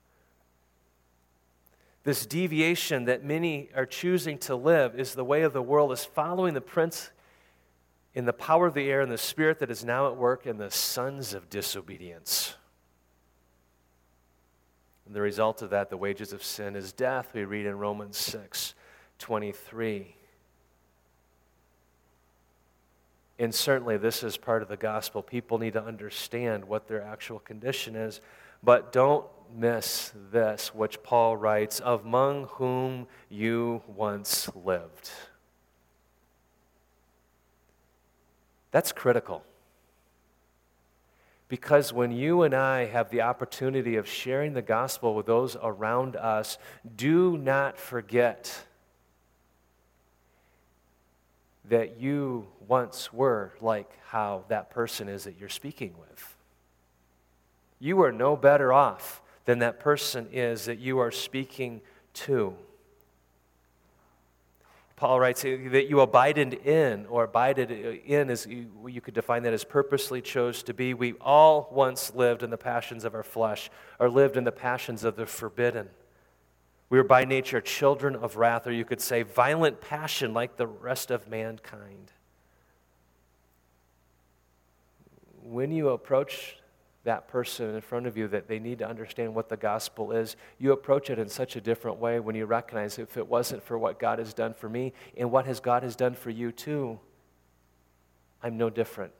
This 2.05 2.27
deviation 2.27 3.05
that 3.05 3.25
many 3.25 3.69
are 3.77 3.87
choosing 3.87 4.39
to 4.39 4.57
live 4.57 4.99
is 4.99 5.15
the 5.15 5.25
way 5.25 5.43
of 5.43 5.53
the 5.53 5.63
world, 5.63 5.93
is 5.93 6.05
following 6.05 6.55
the 6.55 6.61
prince 6.61 7.11
in 8.15 8.25
the 8.25 8.33
power 8.33 8.67
of 8.67 8.75
the 8.75 8.91
air 8.91 9.01
and 9.01 9.11
the 9.11 9.19
spirit 9.19 9.61
that 9.61 9.71
is 9.71 9.85
now 9.85 10.09
at 10.09 10.17
work 10.17 10.47
in 10.47 10.59
the 10.59 10.71
sons 10.71 11.33
of 11.33 11.49
disobedience. 11.49 12.55
And 15.07 15.15
the 15.15 15.21
result 15.21 15.63
of 15.63 15.71
that, 15.71 15.91
the 15.91 15.97
wages 15.97 16.33
of 16.33 16.43
sin, 16.43 16.75
is 16.75 16.93
death, 16.93 17.33
we 17.35 17.45
read 17.45 17.67
in 17.67 17.79
Romans 17.79 18.17
6 18.17 18.75
23. 19.19 20.17
And 23.39 23.55
certainly, 23.55 23.97
this 23.97 24.23
is 24.23 24.37
part 24.37 24.63
of 24.63 24.69
the 24.69 24.77
gospel. 24.77 25.23
People 25.23 25.59
need 25.59 25.73
to 25.73 25.83
understand 25.83 26.65
what 26.65 26.87
their 26.87 27.03
actual 27.03 27.39
condition 27.39 27.97
is, 27.97 28.21
but 28.63 28.93
don't 28.93 29.25
miss 29.55 30.13
this, 30.31 30.75
which 30.75 31.03
Paul 31.03 31.37
writes, 31.37 31.81
among 31.85 32.45
whom 32.45 33.07
you 33.29 33.83
once 33.87 34.51
lived. 34.55 35.11
That's 38.71 38.93
critical. 38.93 39.45
Because 41.49 41.93
when 41.93 42.13
you 42.13 42.43
and 42.43 42.55
I 42.55 42.87
have 42.87 43.11
the 43.11 43.21
opportunity 43.21 43.97
of 43.97 44.09
sharing 44.09 44.55
the 44.55 44.63
gospel 44.63 45.15
with 45.15 45.27
those 45.27 45.57
around 45.63 46.17
us, 46.17 46.57
do 46.97 47.37
not 47.37 47.77
forget 47.77 48.65
that 51.69 52.01
you 52.01 52.47
once 52.67 53.13
were 53.13 53.53
like 53.61 53.91
how 54.07 54.45
that 54.49 54.71
person 54.71 55.09
is 55.09 55.25
that 55.25 55.39
you're 55.39 55.49
speaking 55.49 55.95
with. 56.01 56.37
You 57.79 57.97
were 57.97 58.13
no 58.13 58.37
better 58.37 58.73
off 58.73 59.22
than 59.45 59.59
that 59.61 59.81
person 59.81 60.29
is 60.33 60.67
that 60.67 60.79
you 60.79 60.99
are 60.99 61.11
speaking 61.11 61.81
to. 62.15 62.55
Paul 65.03 65.19
writes 65.19 65.45
eh, 65.45 65.69
that 65.71 65.89
you 65.89 66.01
abided 66.01 66.55
in, 66.55 67.07
or 67.07 67.25
abided 67.25 67.73
eh, 67.73 67.99
in, 68.07 68.31
as 68.31 68.47
you, 68.47 68.69
you 68.87 69.01
could 69.01 69.15
define 69.15 69.43
that 69.43 69.53
as 69.53 69.65
purposely 69.65 70.21
chose 70.21 70.63
to 70.63 70.75
be. 70.75 70.95
We 70.95 71.15
all 71.21 71.69
once 71.73 72.15
lived 72.15 72.45
in 72.45 72.51
the 72.51 72.57
passions 72.57 73.05
of 73.05 73.13
our 73.15 73.25
flesh, 73.25 73.69
or 73.99 74.09
lived 74.09 74.37
in 74.37 74.45
the 74.45 74.53
passions 74.53 75.03
of 75.03 75.17
the 75.17 75.27
forbidden. 75.27 75.89
We 76.89 76.99
were 76.99 77.05
by 77.05 77.25
nature 77.25 77.61
children 77.61 78.15
of 78.15 78.37
wrath, 78.37 78.67
or 78.67 78.73
you 78.73 78.85
could 78.85 79.01
say 79.01 79.25
violent 79.25 79.81
passion 79.81 80.35
like 80.35 80.57
the 80.57 80.69
rest 80.69 81.11
of 81.11 81.27
mankind. 81.27 82.13
When 85.43 85.73
you 85.73 85.89
approach 85.89 86.59
that 87.05 87.27
person 87.29 87.75
in 87.75 87.81
front 87.81 88.07
of 88.07 88.17
you 88.17 88.29
that 88.29 88.47
they 88.47 88.59
need 88.59 88.79
to 88.79 88.89
understand 88.89 89.35
what 89.35 89.49
the 89.49 89.57
gospel 89.57 90.13
is, 90.13 90.37
you 90.59 90.73
approach 90.73 91.11
it 91.11 91.19
in 91.19 91.29
such 91.29 91.57
a 91.57 91.61
different 91.61 91.99
way 91.99 92.21
when 92.21 92.37
you 92.37 92.47
recognize 92.47 92.99
if 92.99 93.17
it 93.17 93.27
wasn't 93.27 93.63
for 93.63 93.77
what 93.77 93.99
God 93.99 94.19
has 94.19 94.33
done 94.33 94.55
for 94.55 94.69
me 94.69 94.93
and 95.17 95.31
what 95.31 95.47
has 95.47 95.59
God 95.59 95.83
has 95.83 95.97
done 95.97 96.15
for 96.15 96.31
you 96.31 96.53
too, 96.53 96.99
I'm 98.43 98.57
no 98.57 98.71
different 98.71 99.13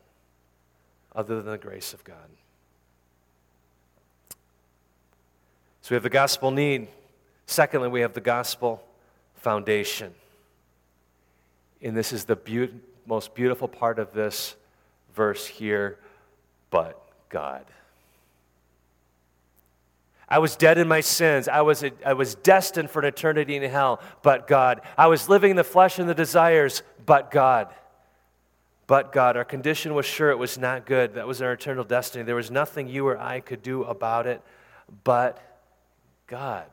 other 1.15 1.43
than 1.43 1.51
the 1.51 1.59
grace 1.59 1.93
of 1.93 2.05
God. 2.05 2.17
So 5.83 5.91
we 5.91 5.97
have 5.97 6.05
the 6.05 6.11
gospel 6.11 6.53
need. 6.53 6.87
Secondly, 7.47 7.89
we 7.89 8.03
have 8.03 8.15
the 8.15 8.21
gospel 8.21 8.83
foundation. 9.35 10.15
And 11.83 11.97
this 11.97 12.13
is 12.13 12.25
the 12.25 12.37
be- 12.37 12.71
most 13.07 13.35
beautiful 13.35 13.67
part 13.67 13.99
of 13.99 14.13
this 14.13 14.55
verse 15.15 15.45
here, 15.47 15.99
but 16.71 17.02
God. 17.33 17.65
I 20.29 20.39
was 20.39 20.55
dead 20.55 20.79
in 20.79 20.87
my 20.87 21.01
sins. 21.01 21.49
I 21.49 21.63
was, 21.63 21.85
I 22.07 22.13
was 22.13 22.37
destined 22.37 22.91
for 22.91 23.01
an 23.01 23.07
eternity 23.07 23.57
in 23.57 23.63
hell, 23.69 24.01
but 24.23 24.47
God. 24.47 24.83
I 24.97 25.09
was 25.09 25.29
living 25.29 25.51
in 25.51 25.57
the 25.57 25.65
flesh 25.65 25.99
and 25.99 26.09
the 26.09 26.15
desires, 26.15 26.83
but 27.05 27.31
God. 27.31 27.69
But 28.87 29.13
God. 29.13 29.37
Our 29.37 29.45
condition 29.45 29.95
was 29.95 30.07
sure 30.07 30.31
it 30.31 30.39
was 30.39 30.57
not 30.57 30.87
good. 30.87 31.15
That 31.15 31.27
was 31.27 31.43
our 31.43 31.53
eternal 31.53 31.85
destiny. 31.85 32.25
There 32.25 32.37
was 32.37 32.51
nothing 32.51 32.89
you 32.89 33.07
or 33.09 33.19
I 33.19 33.41
could 33.41 33.63
do 33.63 33.83
about 33.85 34.27
it, 34.27 34.41
but 35.05 35.39
God. 36.27 36.67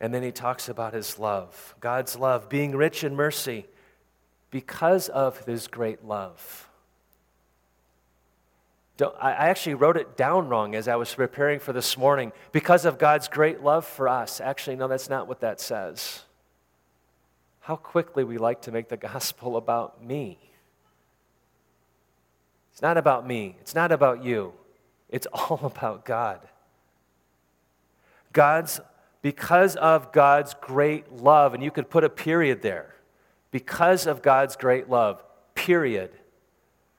And 0.00 0.12
then 0.12 0.22
he 0.24 0.32
talks 0.32 0.68
about 0.68 0.94
his 0.94 1.18
love, 1.18 1.76
God's 1.78 2.16
love, 2.16 2.48
being 2.48 2.74
rich 2.74 3.04
in 3.04 3.14
mercy 3.14 3.66
because 4.52 5.08
of 5.08 5.44
his 5.46 5.66
great 5.66 6.04
love. 6.04 6.68
I 9.20 9.32
actually 9.32 9.74
wrote 9.74 9.96
it 9.96 10.16
down 10.16 10.48
wrong 10.48 10.76
as 10.76 10.86
I 10.86 10.94
was 10.94 11.12
preparing 11.12 11.58
for 11.58 11.72
this 11.72 11.96
morning. 11.96 12.30
Because 12.52 12.84
of 12.84 12.98
God's 12.98 13.26
great 13.26 13.62
love 13.62 13.84
for 13.84 14.06
us. 14.06 14.40
Actually, 14.40 14.76
no, 14.76 14.86
that's 14.86 15.08
not 15.08 15.26
what 15.26 15.40
that 15.40 15.58
says. 15.58 16.20
How 17.60 17.74
quickly 17.74 18.22
we 18.22 18.38
like 18.38 18.62
to 18.62 18.70
make 18.70 18.88
the 18.88 18.96
gospel 18.98 19.56
about 19.56 20.04
me. 20.04 20.38
It's 22.72 22.82
not 22.82 22.96
about 22.96 23.26
me, 23.26 23.56
it's 23.60 23.74
not 23.74 23.90
about 23.90 24.24
you, 24.24 24.52
it's 25.08 25.26
all 25.32 25.60
about 25.62 26.04
God. 26.04 26.40
God's, 28.32 28.80
because 29.20 29.76
of 29.76 30.12
God's 30.12 30.54
great 30.60 31.12
love, 31.12 31.54
and 31.54 31.62
you 31.62 31.70
could 31.70 31.90
put 31.90 32.04
a 32.04 32.08
period 32.08 32.62
there 32.62 32.92
because 33.52 34.06
of 34.08 34.22
God's 34.22 34.56
great 34.56 34.90
love, 34.90 35.22
period, 35.54 36.10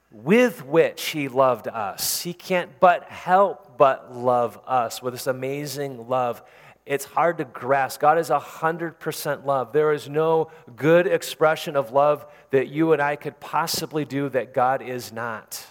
with 0.10 0.64
which 0.66 1.08
He 1.08 1.28
loved 1.28 1.68
us. 1.68 2.22
He 2.22 2.34
can't 2.34 2.80
but 2.80 3.04
help 3.10 3.78
but 3.78 4.16
love 4.16 4.62
us 4.66 5.02
with 5.02 5.14
this 5.14 5.28
amazing 5.28 6.08
love. 6.08 6.42
It's 6.86 7.06
hard 7.06 7.40
to 7.40 7.46
grasp. 7.46 8.00
God 8.00 8.20
is 8.20 8.30
100% 8.30 9.46
love. 9.46 9.74
There 9.74 9.92
is 9.92 10.08
no 10.08 10.52
good 10.76 11.08
expression 11.08 11.76
of 11.76 11.92
love 11.92 12.26
that 12.52 12.68
you 12.68 12.94
and 12.94 13.02
I 13.02 13.16
could 13.16 13.40
possibly 13.40 14.06
do 14.06 14.30
that 14.30 14.54
God 14.54 14.82
is 14.82 15.12
not. 15.12 15.66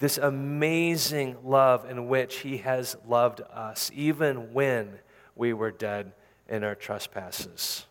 This 0.00 0.18
amazing 0.18 1.36
love 1.44 1.88
in 1.88 2.08
which 2.08 2.38
He 2.38 2.58
has 2.58 2.96
loved 3.06 3.40
us, 3.40 3.90
even 3.94 4.52
when 4.52 4.98
we 5.34 5.52
were 5.52 5.70
dead 5.70 6.12
in 6.48 6.62
our 6.62 6.74
trespasses. 6.74 7.86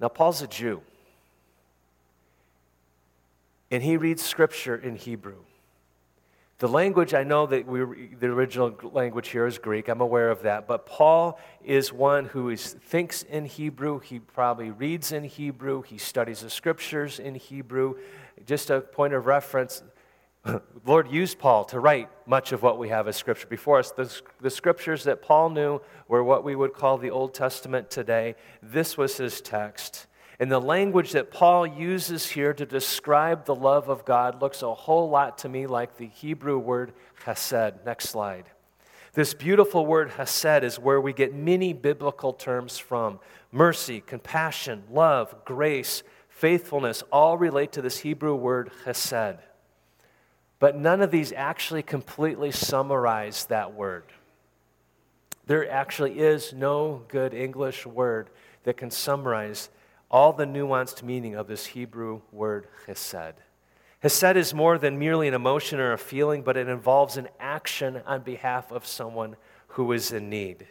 Now, 0.00 0.08
Paul's 0.08 0.42
a 0.42 0.46
Jew, 0.46 0.82
and 3.70 3.82
he 3.82 3.96
reads 3.96 4.22
scripture 4.22 4.76
in 4.76 4.96
Hebrew. 4.96 5.38
The 6.58 6.68
language, 6.68 7.12
I 7.12 7.22
know 7.22 7.46
that 7.46 7.66
we, 7.66 7.80
the 8.18 8.28
original 8.28 8.74
language 8.82 9.28
here 9.28 9.46
is 9.46 9.58
Greek, 9.58 9.88
I'm 9.88 10.00
aware 10.00 10.30
of 10.30 10.42
that, 10.42 10.66
but 10.66 10.86
Paul 10.86 11.38
is 11.62 11.92
one 11.92 12.24
who 12.26 12.48
is, 12.48 12.72
thinks 12.72 13.22
in 13.22 13.44
Hebrew. 13.44 13.98
He 14.00 14.20
probably 14.20 14.70
reads 14.70 15.12
in 15.12 15.24
Hebrew. 15.24 15.82
He 15.82 15.98
studies 15.98 16.40
the 16.40 16.48
scriptures 16.48 17.18
in 17.18 17.34
Hebrew. 17.34 17.96
Just 18.46 18.70
a 18.70 18.80
point 18.80 19.12
of 19.12 19.26
reference 19.26 19.82
Lord 20.84 21.10
used 21.10 21.38
Paul 21.38 21.64
to 21.66 21.80
write 21.80 22.08
much 22.26 22.52
of 22.52 22.62
what 22.62 22.78
we 22.78 22.88
have 22.88 23.08
as 23.08 23.16
scripture 23.16 23.48
before 23.48 23.78
us. 23.80 23.90
The, 23.90 24.20
the 24.40 24.50
scriptures 24.50 25.04
that 25.04 25.22
Paul 25.22 25.50
knew 25.50 25.80
were 26.08 26.22
what 26.22 26.44
we 26.44 26.54
would 26.54 26.74
call 26.74 26.98
the 26.98 27.10
Old 27.10 27.34
Testament 27.34 27.90
today. 27.90 28.36
This 28.62 28.96
was 28.96 29.16
his 29.16 29.40
text. 29.40 30.06
And 30.38 30.52
the 30.52 30.60
language 30.60 31.12
that 31.12 31.30
Paul 31.30 31.66
uses 31.66 32.28
here 32.28 32.52
to 32.52 32.66
describe 32.66 33.46
the 33.46 33.54
love 33.54 33.88
of 33.88 34.04
God 34.04 34.40
looks 34.42 34.62
a 34.62 34.74
whole 34.74 35.08
lot 35.08 35.38
to 35.38 35.48
me 35.48 35.66
like 35.66 35.96
the 35.96 36.06
Hebrew 36.06 36.58
word 36.58 36.92
chesed. 37.24 37.84
Next 37.84 38.10
slide. 38.10 38.44
This 39.14 39.32
beautiful 39.32 39.86
word 39.86 40.10
chesed 40.10 40.62
is 40.62 40.78
where 40.78 41.00
we 41.00 41.14
get 41.14 41.34
many 41.34 41.72
biblical 41.72 42.34
terms 42.34 42.76
from 42.76 43.18
mercy, 43.50 44.02
compassion, 44.02 44.84
love, 44.90 45.34
grace, 45.46 46.02
faithfulness, 46.28 47.02
all 47.10 47.38
relate 47.38 47.72
to 47.72 47.82
this 47.82 48.00
Hebrew 48.00 48.34
word 48.34 48.70
chesed. 48.84 49.38
But 50.58 50.76
none 50.76 51.02
of 51.02 51.10
these 51.10 51.32
actually 51.32 51.82
completely 51.82 52.50
summarize 52.50 53.44
that 53.46 53.74
word. 53.74 54.04
There 55.46 55.70
actually 55.70 56.18
is 56.18 56.52
no 56.52 57.02
good 57.08 57.34
English 57.34 57.86
word 57.86 58.30
that 58.64 58.76
can 58.76 58.90
summarize 58.90 59.68
all 60.10 60.32
the 60.32 60.44
nuanced 60.44 61.02
meaning 61.02 61.34
of 61.34 61.46
this 61.46 61.66
Hebrew 61.66 62.22
word 62.32 62.66
chesed. 62.86 63.34
Chesed 64.02 64.36
is 64.36 64.54
more 64.54 64.78
than 64.78 64.98
merely 64.98 65.28
an 65.28 65.34
emotion 65.34 65.78
or 65.78 65.92
a 65.92 65.98
feeling, 65.98 66.42
but 66.42 66.56
it 66.56 66.68
involves 66.68 67.16
an 67.16 67.28
action 67.38 68.02
on 68.06 68.22
behalf 68.22 68.70
of 68.70 68.86
someone 68.86 69.36
who 69.68 69.92
is 69.92 70.12
in 70.12 70.30
need. 70.30 70.66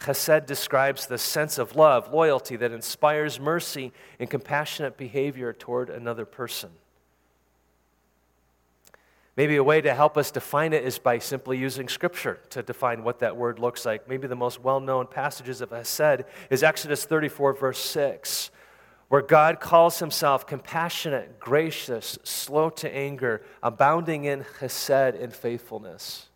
Chesed 0.00 0.46
describes 0.46 1.06
the 1.06 1.18
sense 1.18 1.58
of 1.58 1.76
love, 1.76 2.12
loyalty 2.12 2.56
that 2.56 2.72
inspires 2.72 3.40
mercy 3.40 3.92
and 4.18 4.28
compassionate 4.28 4.96
behavior 4.96 5.52
toward 5.52 5.88
another 5.88 6.24
person. 6.24 6.70
Maybe 9.36 9.56
a 9.56 9.64
way 9.64 9.82
to 9.82 9.94
help 9.94 10.16
us 10.16 10.30
define 10.30 10.72
it 10.72 10.82
is 10.82 10.98
by 10.98 11.18
simply 11.18 11.58
using 11.58 11.88
Scripture 11.88 12.40
to 12.50 12.62
define 12.62 13.04
what 13.04 13.18
that 13.18 13.36
word 13.36 13.58
looks 13.58 13.84
like. 13.84 14.08
Maybe 14.08 14.26
the 14.26 14.34
most 14.34 14.62
well 14.62 14.80
known 14.80 15.06
passages 15.06 15.60
of 15.60 15.70
Hesed 15.70 16.24
is 16.48 16.62
Exodus 16.62 17.04
34, 17.04 17.52
verse 17.52 17.78
6, 17.78 18.50
where 19.08 19.20
God 19.20 19.60
calls 19.60 19.98
himself 19.98 20.46
compassionate, 20.46 21.38
gracious, 21.38 22.18
slow 22.24 22.70
to 22.70 22.94
anger, 22.94 23.42
abounding 23.62 24.24
in 24.24 24.46
Hesed 24.58 24.90
and 24.90 25.34
faithfulness. 25.34 26.28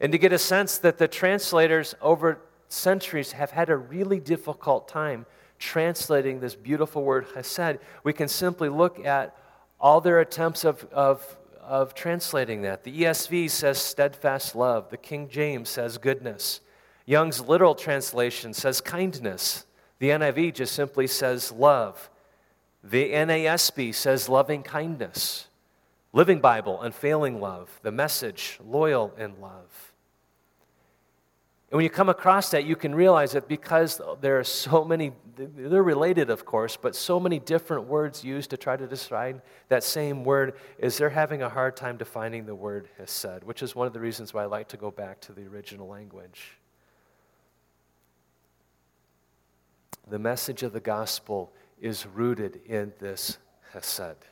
And 0.00 0.12
to 0.12 0.18
get 0.18 0.32
a 0.32 0.38
sense 0.38 0.78
that 0.78 0.96
the 0.96 1.06
translators 1.06 1.94
over 2.00 2.40
centuries 2.68 3.32
have 3.32 3.50
had 3.50 3.68
a 3.68 3.76
really 3.76 4.20
difficult 4.20 4.88
time 4.88 5.26
translating 5.58 6.40
this 6.40 6.54
beautiful 6.54 7.04
word 7.04 7.26
Hesed, 7.34 7.78
we 8.04 8.14
can 8.14 8.28
simply 8.28 8.70
look 8.70 9.04
at 9.04 9.36
all 9.80 10.00
their 10.00 10.20
attempts 10.20 10.64
of, 10.64 10.84
of, 10.92 11.36
of 11.62 11.94
translating 11.94 12.62
that. 12.62 12.84
The 12.84 13.02
ESV 13.02 13.50
says 13.50 13.78
steadfast 13.78 14.54
love, 14.54 14.90
the 14.90 14.96
King 14.96 15.28
James 15.28 15.68
says 15.68 15.98
goodness. 15.98 16.60
Young's 17.06 17.40
literal 17.40 17.74
translation 17.74 18.52
says 18.52 18.80
kindness. 18.80 19.66
The 19.98 20.10
NIV 20.10 20.54
just 20.54 20.74
simply 20.74 21.06
says 21.06 21.50
love. 21.50 22.10
The 22.82 23.10
NASB 23.10 23.94
says 23.94 24.28
loving 24.28 24.62
kindness. 24.62 25.48
Living 26.12 26.40
Bible, 26.40 26.80
unfailing 26.80 27.40
love. 27.40 27.78
The 27.82 27.92
message, 27.92 28.58
loyal 28.64 29.12
in 29.18 29.40
love. 29.40 29.89
And 31.70 31.76
when 31.76 31.84
you 31.84 31.90
come 31.90 32.08
across 32.08 32.50
that, 32.50 32.64
you 32.64 32.74
can 32.74 32.92
realize 32.92 33.30
that 33.32 33.46
because 33.46 34.00
there 34.20 34.40
are 34.40 34.44
so 34.44 34.84
many, 34.84 35.12
they're 35.36 35.84
related, 35.84 36.28
of 36.28 36.44
course, 36.44 36.76
but 36.76 36.96
so 36.96 37.20
many 37.20 37.38
different 37.38 37.86
words 37.86 38.24
used 38.24 38.50
to 38.50 38.56
try 38.56 38.76
to 38.76 38.88
describe 38.88 39.40
that 39.68 39.84
same 39.84 40.24
word, 40.24 40.54
is 40.78 40.98
they're 40.98 41.10
having 41.10 41.42
a 41.42 41.48
hard 41.48 41.76
time 41.76 41.96
defining 41.96 42.44
the 42.44 42.56
word 42.56 42.88
hesed, 42.98 43.44
which 43.44 43.62
is 43.62 43.76
one 43.76 43.86
of 43.86 43.92
the 43.92 44.00
reasons 44.00 44.34
why 44.34 44.42
I 44.42 44.46
like 44.46 44.66
to 44.68 44.76
go 44.76 44.90
back 44.90 45.20
to 45.20 45.32
the 45.32 45.46
original 45.46 45.86
language. 45.86 46.58
The 50.08 50.18
message 50.18 50.64
of 50.64 50.72
the 50.72 50.80
gospel 50.80 51.52
is 51.80 52.04
rooted 52.04 52.62
in 52.66 52.92
this 52.98 53.38
hesed. 53.72 54.26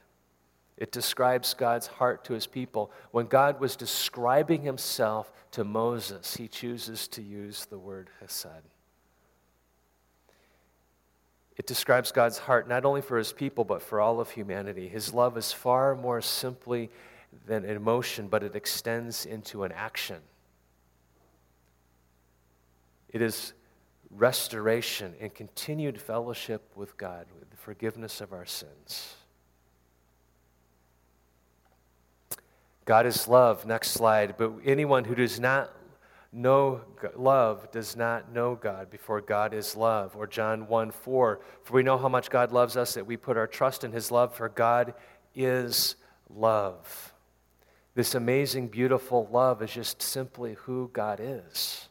It 0.78 0.92
describes 0.92 1.54
God's 1.54 1.88
heart 1.88 2.24
to 2.26 2.34
his 2.34 2.46
people. 2.46 2.92
When 3.10 3.26
God 3.26 3.60
was 3.60 3.74
describing 3.74 4.62
himself 4.62 5.32
to 5.50 5.64
Moses, 5.64 6.36
he 6.36 6.46
chooses 6.46 7.08
to 7.08 7.22
use 7.22 7.66
the 7.66 7.78
word 7.78 8.10
hesed. 8.20 8.62
It 11.56 11.66
describes 11.66 12.12
God's 12.12 12.38
heart 12.38 12.68
not 12.68 12.84
only 12.84 13.00
for 13.00 13.18
his 13.18 13.32
people, 13.32 13.64
but 13.64 13.82
for 13.82 14.00
all 14.00 14.20
of 14.20 14.30
humanity. 14.30 14.86
His 14.86 15.12
love 15.12 15.36
is 15.36 15.52
far 15.52 15.96
more 15.96 16.20
simply 16.20 16.90
than 17.46 17.64
an 17.64 17.74
emotion, 17.74 18.28
but 18.28 18.44
it 18.44 18.54
extends 18.54 19.26
into 19.26 19.64
an 19.64 19.72
action. 19.72 20.18
It 23.08 23.20
is 23.20 23.52
restoration 24.10 25.14
and 25.20 25.34
continued 25.34 26.00
fellowship 26.00 26.70
with 26.76 26.96
God, 26.96 27.26
with 27.40 27.50
the 27.50 27.56
forgiveness 27.56 28.20
of 28.20 28.32
our 28.32 28.46
sins. 28.46 29.16
God 32.88 33.04
is 33.04 33.28
love. 33.28 33.66
Next 33.66 33.90
slide. 33.90 34.36
But 34.38 34.50
anyone 34.64 35.04
who 35.04 35.14
does 35.14 35.38
not 35.38 35.70
know 36.32 36.80
love 37.14 37.70
does 37.70 37.96
not 37.96 38.32
know 38.32 38.54
God, 38.54 38.88
before 38.88 39.20
God 39.20 39.52
is 39.52 39.76
love. 39.76 40.16
Or 40.16 40.26
John 40.26 40.66
1 40.68 40.92
4. 40.92 41.40
For 41.64 41.74
we 41.74 41.82
know 41.82 41.98
how 41.98 42.08
much 42.08 42.30
God 42.30 42.50
loves 42.50 42.78
us 42.78 42.94
that 42.94 43.06
we 43.06 43.18
put 43.18 43.36
our 43.36 43.46
trust 43.46 43.84
in 43.84 43.92
his 43.92 44.10
love, 44.10 44.34
for 44.34 44.48
God 44.48 44.94
is 45.34 45.96
love. 46.30 47.12
This 47.94 48.14
amazing, 48.14 48.68
beautiful 48.68 49.28
love 49.30 49.60
is 49.62 49.70
just 49.70 50.00
simply 50.00 50.54
who 50.54 50.88
God 50.90 51.20
is. 51.22 51.88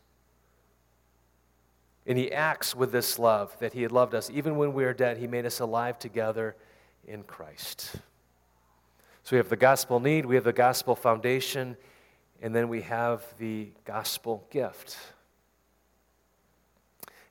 And 2.07 2.17
he 2.17 2.31
acts 2.31 2.75
with 2.75 2.91
this 2.91 3.19
love 3.19 3.55
that 3.59 3.73
he 3.73 3.83
had 3.83 3.91
loved 3.91 4.15
us. 4.15 4.31
Even 4.31 4.57
when 4.57 4.73
we 4.73 4.83
were 4.83 4.95
dead, 4.95 5.17
he 5.17 5.27
made 5.27 5.45
us 5.45 5.59
alive 5.59 5.99
together 5.99 6.55
in 7.05 7.21
Christ. 7.21 7.97
So 9.27 9.35
we 9.35 9.39
have 9.39 9.49
the 9.49 9.57
gospel 9.57 9.99
need, 9.99 10.25
we 10.25 10.35
have 10.35 10.45
the 10.45 10.53
gospel 10.53 10.95
foundation, 10.95 11.75
and 12.41 12.55
then 12.55 12.69
we 12.69 12.81
have 12.83 13.25
the 13.37 13.73
gospel 13.83 14.47
gift. 14.49 14.97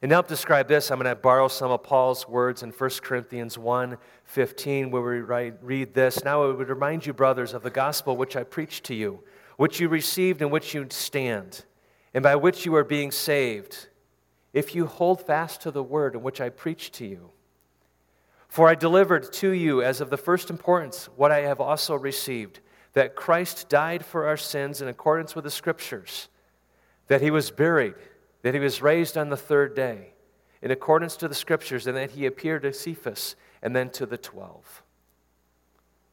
And 0.03 0.11
to 0.11 0.17
help 0.17 0.29
describe 0.29 0.69
this, 0.69 0.91
I'm 0.91 0.99
going 0.99 1.09
to 1.09 1.19
borrow 1.19 1.49
some 1.49 1.71
of 1.71 1.83
Paul's 1.83 2.29
words 2.29 2.63
in 2.63 2.71
1 2.71 2.91
Corinthians 3.01 3.57
1 3.57 3.97
15, 4.27 4.91
where 4.91 5.01
we 5.01 5.21
write, 5.21 5.55
read 5.63 5.95
this. 5.95 6.23
Now 6.23 6.43
I 6.43 6.53
would 6.53 6.69
remind 6.69 7.07
you, 7.07 7.15
brothers, 7.15 7.55
of 7.55 7.63
the 7.63 7.71
gospel 7.71 8.15
which 8.15 8.37
I 8.37 8.43
preached 8.43 8.85
to 8.85 8.95
you, 8.95 9.21
which 9.57 9.81
you 9.81 9.89
received 9.89 10.43
and 10.43 10.51
which 10.51 10.75
you 10.75 10.87
stand, 10.91 11.65
and 12.13 12.23
by 12.23 12.37
which 12.37 12.67
you 12.67 12.75
are 12.75 12.85
being 12.85 13.11
saved, 13.11 13.89
if 14.53 14.75
you 14.75 14.85
hold 14.85 15.23
fast 15.23 15.63
to 15.63 15.71
the 15.71 15.83
word 15.83 16.15
in 16.15 16.23
which 16.23 16.43
I 16.43 16.51
preached 16.51 16.93
to 16.97 17.07
you 17.07 17.31
for 18.49 18.69
I 18.69 18.75
delivered 18.75 19.33
to 19.35 19.51
you 19.51 19.83
as 19.83 20.01
of 20.01 20.11
the 20.11 20.17
first 20.17 20.51
importance 20.51 21.09
what 21.17 21.33
I 21.33 21.41
have 21.41 21.61
also 21.61 21.95
received 21.95 22.61
that 22.93 23.15
Christ 23.15 23.69
died 23.69 24.05
for 24.07 24.27
our 24.27 24.39
sins 24.39 24.81
in 24.81 24.89
accordance 24.89 25.35
with 25.35 25.45
the 25.45 25.51
Scriptures, 25.51 26.29
that 27.09 27.21
he 27.21 27.31
was 27.31 27.51
buried, 27.51 27.95
that 28.41 28.55
he 28.55 28.61
was 28.61 28.81
raised 28.81 29.19
on 29.19 29.29
the 29.29 29.37
third 29.37 29.77
day 29.77 30.15
in 30.63 30.71
accordance 30.71 31.15
to 31.17 31.29
the 31.29 31.35
Scriptures, 31.35 31.87
and 31.87 31.95
that 31.95 32.13
he 32.13 32.25
appeared 32.25 32.63
to 32.63 32.73
Cephas 32.73 33.37
and 33.61 33.77
then 33.77 33.91
to 33.91 34.07
the 34.07 34.17
twelve. 34.17 34.83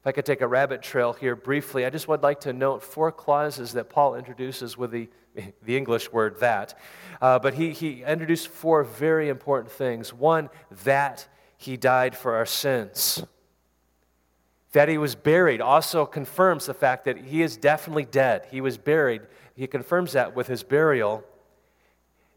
If 0.03 0.07
I 0.07 0.11
could 0.11 0.25
take 0.25 0.41
a 0.41 0.47
rabbit 0.47 0.81
trail 0.81 1.13
here 1.13 1.37
briefly, 1.37 1.85
I 1.85 1.89
just 1.89 2.09
would 2.09 2.21
like 2.21 2.41
to 2.41 2.51
note 2.51 2.83
four 2.83 3.09
clauses 3.13 3.71
that 3.71 3.89
Paul 3.89 4.15
introduces 4.15 4.77
with 4.77 4.91
the, 4.91 5.07
the 5.63 5.77
English 5.77 6.11
word 6.11 6.41
that. 6.41 6.77
Uh, 7.21 7.39
but 7.39 7.53
he, 7.53 7.71
he 7.71 8.03
introduced 8.03 8.49
four 8.49 8.83
very 8.83 9.29
important 9.29 9.71
things. 9.71 10.13
One, 10.13 10.49
that 10.83 11.29
he 11.63 11.77
died 11.77 12.15
for 12.15 12.35
our 12.35 12.45
sins. 12.45 13.23
That 14.73 14.89
he 14.89 14.97
was 14.97 15.15
buried 15.15 15.61
also 15.61 16.05
confirms 16.05 16.65
the 16.65 16.73
fact 16.73 17.05
that 17.05 17.17
he 17.17 17.41
is 17.41 17.57
definitely 17.57 18.05
dead. 18.05 18.47
He 18.49 18.59
was 18.59 18.77
buried. 18.77 19.21
He 19.55 19.67
confirms 19.67 20.13
that 20.13 20.35
with 20.35 20.47
his 20.47 20.63
burial. 20.63 21.23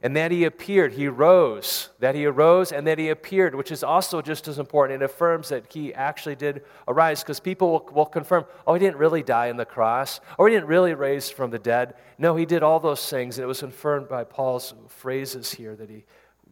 and 0.02 0.14
that 0.14 0.30
he 0.30 0.44
appeared. 0.44 0.92
He 0.92 1.08
rose, 1.08 1.88
that 2.00 2.14
he 2.14 2.26
arose, 2.26 2.70
and 2.70 2.86
that 2.86 2.98
he 2.98 3.08
appeared, 3.08 3.54
which 3.54 3.72
is 3.72 3.82
also 3.82 4.20
just 4.20 4.46
as 4.46 4.58
important. 4.58 5.02
It 5.02 5.04
affirms 5.06 5.48
that 5.48 5.72
he 5.72 5.92
actually 5.94 6.36
did 6.36 6.62
arise 6.86 7.22
because 7.22 7.40
people 7.40 7.72
will, 7.72 7.88
will, 7.92 8.06
confirm, 8.06 8.44
oh, 8.66 8.74
he 8.74 8.78
didn't 8.78 8.98
really 8.98 9.22
die 9.22 9.48
on 9.48 9.56
the 9.56 9.64
cross, 9.64 10.20
or 10.38 10.48
he 10.48 10.54
didn't 10.54 10.68
really 10.68 10.92
raise 10.92 11.30
from 11.30 11.50
the 11.50 11.58
dead. 11.58 11.94
No, 12.18 12.36
he 12.36 12.44
did 12.44 12.62
all 12.62 12.78
those 12.78 13.08
things, 13.08 13.38
and 13.38 13.44
it 13.44 13.48
was 13.48 13.60
confirmed 13.60 14.06
by 14.06 14.22
Paul's 14.22 14.74
phrases 14.86 15.50
here 15.52 15.74
that 15.74 15.88
he, 15.88 16.04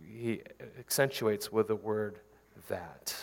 he 0.03 0.41
accentuates 0.79 1.53
with 1.53 1.69
the 1.69 1.77
word 1.77 2.21
that. 2.69 3.17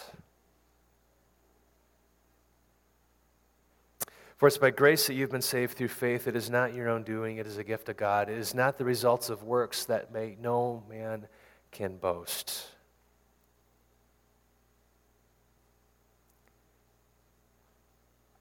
For 4.38 4.48
it's 4.48 4.58
by 4.58 4.72
grace 4.72 5.06
that 5.06 5.14
you've 5.14 5.30
been 5.30 5.42
saved 5.42 5.78
through 5.78 5.90
faith. 5.90 6.28
It 6.28 6.36
is 6.36 6.50
not 6.50 6.74
your 6.74 6.90
own 6.90 7.04
doing, 7.04 7.38
it 7.38 7.46
is 7.46 7.58
a 7.58 7.64
gift 7.64 7.90
of 7.90 7.98
God. 7.98 8.28
It 8.28 8.40
is 8.40 8.56
not 8.56 8.80
the 8.80 8.86
results 8.86 9.30
of 9.30 9.44
works 9.44 9.86
that 9.86 10.12
may 10.12 10.36
no 10.42 10.84
man 10.90 11.28
can 11.72 11.98
boast. 11.98 12.66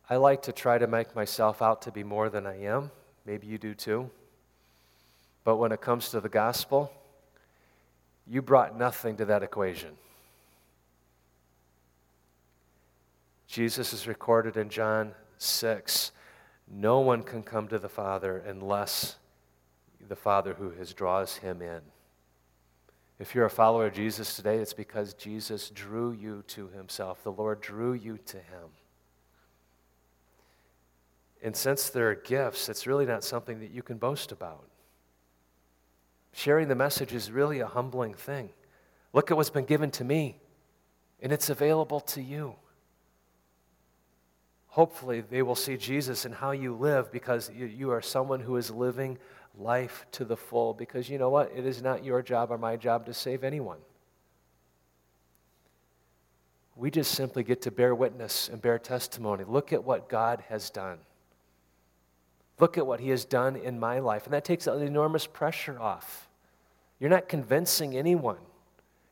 I 0.09 0.17
like 0.17 0.43
to 0.43 0.53
try 0.53 0.79
to 0.79 0.87
make 0.87 1.15
myself 1.15 1.61
out 1.61 1.83
to 1.83 1.93
be 1.93 2.03
more 2.03 2.31
than 2.31 2.47
I 2.47 2.63
am. 2.63 2.91
Maybe 3.27 3.47
you 3.47 3.59
do 3.59 3.75
too. 3.75 4.11
But 5.45 5.57
when 5.57 5.71
it 5.71 5.81
comes 5.81 6.09
to 6.09 6.21
the 6.21 6.29
gospel, 6.29 6.91
you 8.27 8.43
brought 8.43 8.77
nothing 8.77 9.17
to 9.19 9.25
that 9.27 9.43
equation. 9.43 9.91
Jesus 13.51 13.93
is 13.93 14.07
recorded 14.07 14.57
in 14.57 14.69
John 14.69 15.13
6 15.39 16.13
No 16.71 17.01
one 17.01 17.25
can 17.25 17.43
come 17.43 17.67
to 17.67 17.81
the 17.81 17.89
Father 17.89 18.39
unless 18.47 19.17
the 20.09 20.15
Father 20.15 20.55
who 20.55 20.71
has 20.71 20.95
draws 20.95 21.39
him 21.39 21.61
in. 21.61 21.81
If 23.19 23.35
you're 23.35 23.47
a 23.47 23.51
follower 23.51 23.87
of 23.87 23.93
Jesus 23.93 24.37
today, 24.37 24.59
it's 24.59 24.73
because 24.73 25.15
Jesus 25.15 25.69
drew 25.71 26.13
you 26.13 26.45
to 26.47 26.69
himself. 26.69 27.25
The 27.25 27.33
Lord 27.33 27.61
drew 27.61 27.93
you 27.93 28.19
to 28.27 28.37
him. 28.37 28.71
And 31.43 31.57
since 31.57 31.91
there 31.91 32.09
are 32.09 32.15
gifts, 32.15 32.69
it's 32.69 32.87
really 32.87 33.05
not 33.05 33.25
something 33.25 33.59
that 33.59 33.73
you 33.73 33.83
can 33.83 33.99
boast 33.99 34.31
about. 34.31 34.69
Sharing 36.33 36.69
the 36.69 36.77
message 36.77 37.13
is 37.13 37.33
really 37.33 37.59
a 37.59 37.67
humbling 37.67 38.15
thing. 38.15 38.51
Look 39.13 39.33
at 39.33 39.37
what's 39.37 39.51
been 39.51 39.65
given 39.65 39.91
to 39.93 40.05
me, 40.05 40.39
and 41.21 41.33
it's 41.33 41.51
available 41.51 41.99
to 42.01 42.23
you 42.23 42.55
hopefully 44.71 45.21
they 45.21 45.43
will 45.43 45.57
see 45.57 45.77
Jesus 45.77 46.25
in 46.25 46.33
how 46.33 46.53
you 46.53 46.75
live 46.75 47.13
because 47.13 47.51
you, 47.55 47.67
you, 47.67 47.91
are 47.91 48.01
someone 48.01 48.41
who 48.41 48.57
is 48.57 48.71
living 48.71 49.19
life 49.59 50.07
to 50.13 50.25
the 50.25 50.37
full. 50.37 50.73
Because 50.73 51.11
you 51.11 51.19
know 51.19 51.29
what? 51.29 51.53
It 51.55 51.67
is 51.67 51.83
not 51.83 52.05
your 52.05 52.23
job 52.23 52.51
or 52.51 52.59
my 52.59 52.77
job 52.77 53.07
to 53.07 53.15
save 53.15 53.45
anyone. 53.45 53.79
We 56.77 56.91
just 56.91 57.13
simply 57.13 57.43
get 57.43 57.63
to 57.63 57.71
bear 57.71 57.95
witness 57.95 58.49
and 58.49 58.63
bear 58.63 58.79
testimony. 58.79 59.45
Look 59.47 59.73
at 59.73 59.85
what 59.85 60.09
God 60.09 60.45
has 60.49 60.71
done. 60.71 60.99
Look 62.59 62.79
at 62.79 62.87
what 62.87 63.01
He 63.01 63.11
has 63.11 63.25
done 63.25 63.57
in 63.57 63.79
my 63.79 63.99
life. 63.99 64.25
And 64.25 64.33
that 64.33 64.45
takes 64.45 64.67
an 64.67 64.81
enormous 64.83 65.27
pressure 65.27 65.79
off. 65.79 66.29
You're 67.01 67.11
not 67.11 67.29
convincing 67.29 67.97
anyone, 67.97 68.39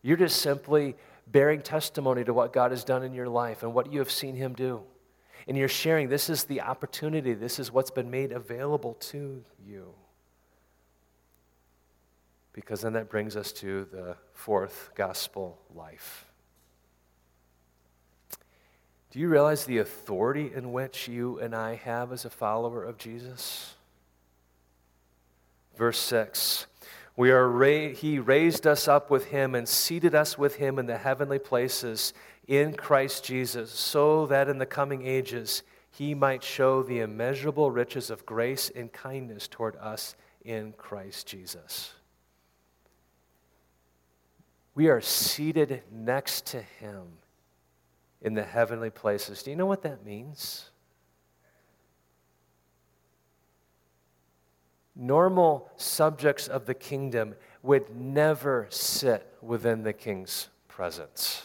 you're 0.03 0.17
just 0.17 0.41
simply 0.41 0.95
bearing 1.27 1.63
testimony 1.63 2.23
to 2.25 2.33
what 2.33 2.53
God 2.53 2.71
has 2.71 2.85
done 2.85 3.03
in 3.03 3.13
your 3.13 3.29
life 3.29 3.63
and 3.63 3.75
what 3.75 3.93
you 3.93 3.99
have 3.99 4.11
seen 4.11 4.37
Him 4.37 4.55
do 4.55 4.83
and 5.49 5.57
you're 5.57 5.67
sharing 5.67 6.11
this 6.11 6.29
is 6.29 6.45
the 6.45 6.61
opportunity, 6.61 7.33
this 7.33 7.59
is 7.59 7.73
what's 7.73 7.91
been 7.91 8.11
made 8.11 8.33
available 8.33 8.95
to 8.95 9.43
you. 9.67 9.95
Because 12.53 12.83
then 12.83 12.93
that 12.93 13.09
brings 13.09 13.35
us 13.35 13.51
to 13.53 13.87
the 13.91 14.17
fourth 14.35 14.91
gospel 14.95 15.59
life. 15.75 16.27
Do 19.11 19.19
you 19.19 19.29
realize 19.29 19.65
the 19.65 19.79
authority 19.79 20.53
in 20.55 20.73
which 20.73 21.09
you 21.09 21.39
and 21.39 21.55
I 21.55 21.77
have 21.77 22.13
as 22.13 22.27
a 22.27 22.31
follower 22.31 22.85
of 22.85 22.99
Jesus? 22.99 23.75
Verse 25.77 25.99
6 25.99 26.67
we 27.19 27.33
are 27.33 27.49
ra- 27.49 27.89
He 27.89 28.21
raised 28.21 28.65
us 28.65 28.87
up 28.87 29.11
with 29.11 29.25
Him 29.25 29.57
and 29.57 29.69
seated 29.69 30.15
us 30.15 30.39
with 30.39 30.55
Him 30.55 30.79
in 30.79 30.87
the 30.87 30.99
heavenly 30.99 31.41
places 31.41 32.15
in 32.49 32.75
Christ 32.75 33.25
Jesus, 33.25 33.71
so 33.71 34.27
that 34.27 34.49
in 34.49 34.59
the 34.59 34.67
coming 34.67 35.07
ages 35.07 35.63
He 35.91 36.15
might 36.15 36.43
show 36.43 36.83
the 36.83 36.99
immeasurable 37.01 37.71
riches 37.71 38.11
of 38.11 38.27
grace 38.27 38.71
and 38.75 38.93
kindness 38.93 39.47
toward 39.47 39.77
us 39.77 40.17
in 40.45 40.73
Christ 40.73 41.29
Jesus. 41.29 41.93
We 44.75 44.89
are 44.89 45.01
seated 45.01 45.83
next 45.93 46.47
to 46.47 46.63
Him 46.63 47.19
in 48.21 48.35
the 48.35 48.45
heavenly 48.45 48.91
places. 48.91 49.43
Do 49.45 49.51
you 49.51 49.57
know 49.57 49.67
what 49.67 49.83
that 49.83 50.05
means? 50.05 50.71
normal 54.99 55.71
subjects 55.77 56.49
of 56.49 56.67
the 56.67 56.75
kingdom 56.75 57.35
would 57.63 57.95
never 57.97 58.67
sit 58.69 59.33
within 59.41 59.85
the 59.85 59.93
king's 59.93 60.49
presence. 60.67 61.43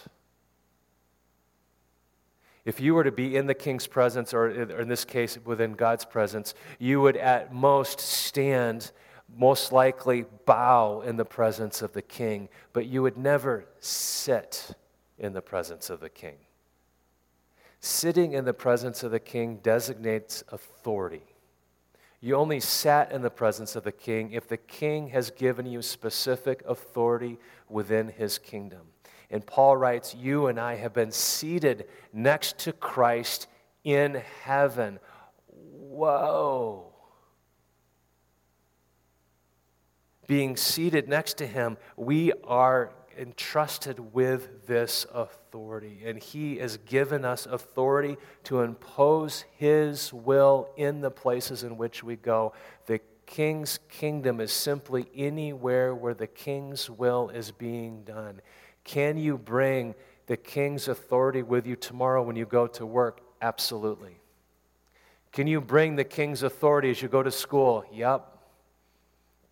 If 2.65 2.79
you 2.79 2.95
were 2.95 3.03
to 3.03 3.11
be 3.11 3.35
in 3.35 3.47
the 3.47 3.53
king's 3.53 3.87
presence, 3.87 4.33
or 4.33 4.49
in 4.49 4.87
this 4.87 5.03
case, 5.03 5.37
within 5.43 5.73
God's 5.73 6.05
presence, 6.05 6.53
you 6.79 7.01
would 7.01 7.17
at 7.17 7.53
most 7.53 7.99
stand, 7.99 8.91
most 9.35 9.73
likely 9.73 10.25
bow 10.45 11.01
in 11.01 11.17
the 11.17 11.25
presence 11.25 11.81
of 11.81 11.91
the 11.91 12.01
king, 12.01 12.47
but 12.71 12.85
you 12.85 13.01
would 13.01 13.17
never 13.17 13.65
sit 13.79 14.75
in 15.17 15.33
the 15.33 15.41
presence 15.41 15.89
of 15.89 15.99
the 15.99 16.09
king. 16.09 16.35
Sitting 17.81 18.31
in 18.31 18.45
the 18.45 18.53
presence 18.53 19.03
of 19.03 19.11
the 19.11 19.19
king 19.19 19.57
designates 19.57 20.41
authority. 20.49 21.23
You 22.21 22.37
only 22.37 22.61
sat 22.61 23.11
in 23.11 23.21
the 23.21 23.29
presence 23.29 23.75
of 23.75 23.83
the 23.83 23.91
king 23.91 24.31
if 24.31 24.47
the 24.47 24.55
king 24.55 25.09
has 25.09 25.31
given 25.31 25.65
you 25.65 25.81
specific 25.81 26.63
authority 26.65 27.37
within 27.67 28.07
his 28.07 28.37
kingdom. 28.37 28.92
And 29.29 29.45
Paul 29.45 29.77
writes, 29.77 30.15
You 30.15 30.47
and 30.47 30.59
I 30.59 30.75
have 30.75 30.93
been 30.93 31.11
seated 31.11 31.87
next 32.11 32.59
to 32.59 32.73
Christ 32.73 33.47
in 33.83 34.21
heaven. 34.43 34.99
Whoa. 35.47 36.93
Being 40.27 40.55
seated 40.55 41.09
next 41.09 41.37
to 41.37 41.47
him, 41.47 41.77
we 41.97 42.31
are 42.43 42.91
entrusted 43.17 44.13
with 44.13 44.65
this 44.67 45.05
authority. 45.13 46.01
And 46.05 46.19
He 46.19 46.57
has 46.57 46.77
given 46.77 47.25
us 47.25 47.45
authority 47.45 48.17
to 48.45 48.61
impose 48.61 49.45
His 49.57 50.11
will 50.13 50.69
in 50.77 51.01
the 51.01 51.11
places 51.11 51.63
in 51.63 51.77
which 51.77 52.03
we 52.03 52.15
go. 52.15 52.53
The 52.85 52.99
King's 53.25 53.79
kingdom 53.89 54.39
is 54.39 54.51
simply 54.51 55.07
anywhere 55.15 55.95
where 55.95 56.13
the 56.13 56.27
King's 56.27 56.89
will 56.89 57.29
is 57.29 57.51
being 57.51 58.03
done. 58.03 58.41
Can 58.83 59.17
you 59.17 59.37
bring 59.37 59.95
the 60.27 60.37
King's 60.37 60.87
authority 60.87 61.43
with 61.43 61.65
you 61.65 61.75
tomorrow 61.75 62.23
when 62.23 62.35
you 62.35 62.45
go 62.45 62.67
to 62.67 62.85
work? 62.85 63.21
Absolutely. 63.41 64.17
Can 65.31 65.47
you 65.47 65.61
bring 65.61 65.95
the 65.95 66.03
King's 66.03 66.43
authority 66.43 66.89
as 66.89 67.01
you 67.01 67.07
go 67.07 67.23
to 67.23 67.31
school? 67.31 67.83
Yep. 67.91 68.33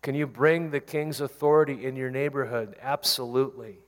Can 0.02 0.16
you 0.16 0.26
bring 0.26 0.70
the 0.70 0.80
king's 0.80 1.20
authority 1.20 1.86
in 1.86 1.94
your 1.94 2.10
neighborhood? 2.10 2.74
Absolutely. 2.82 3.78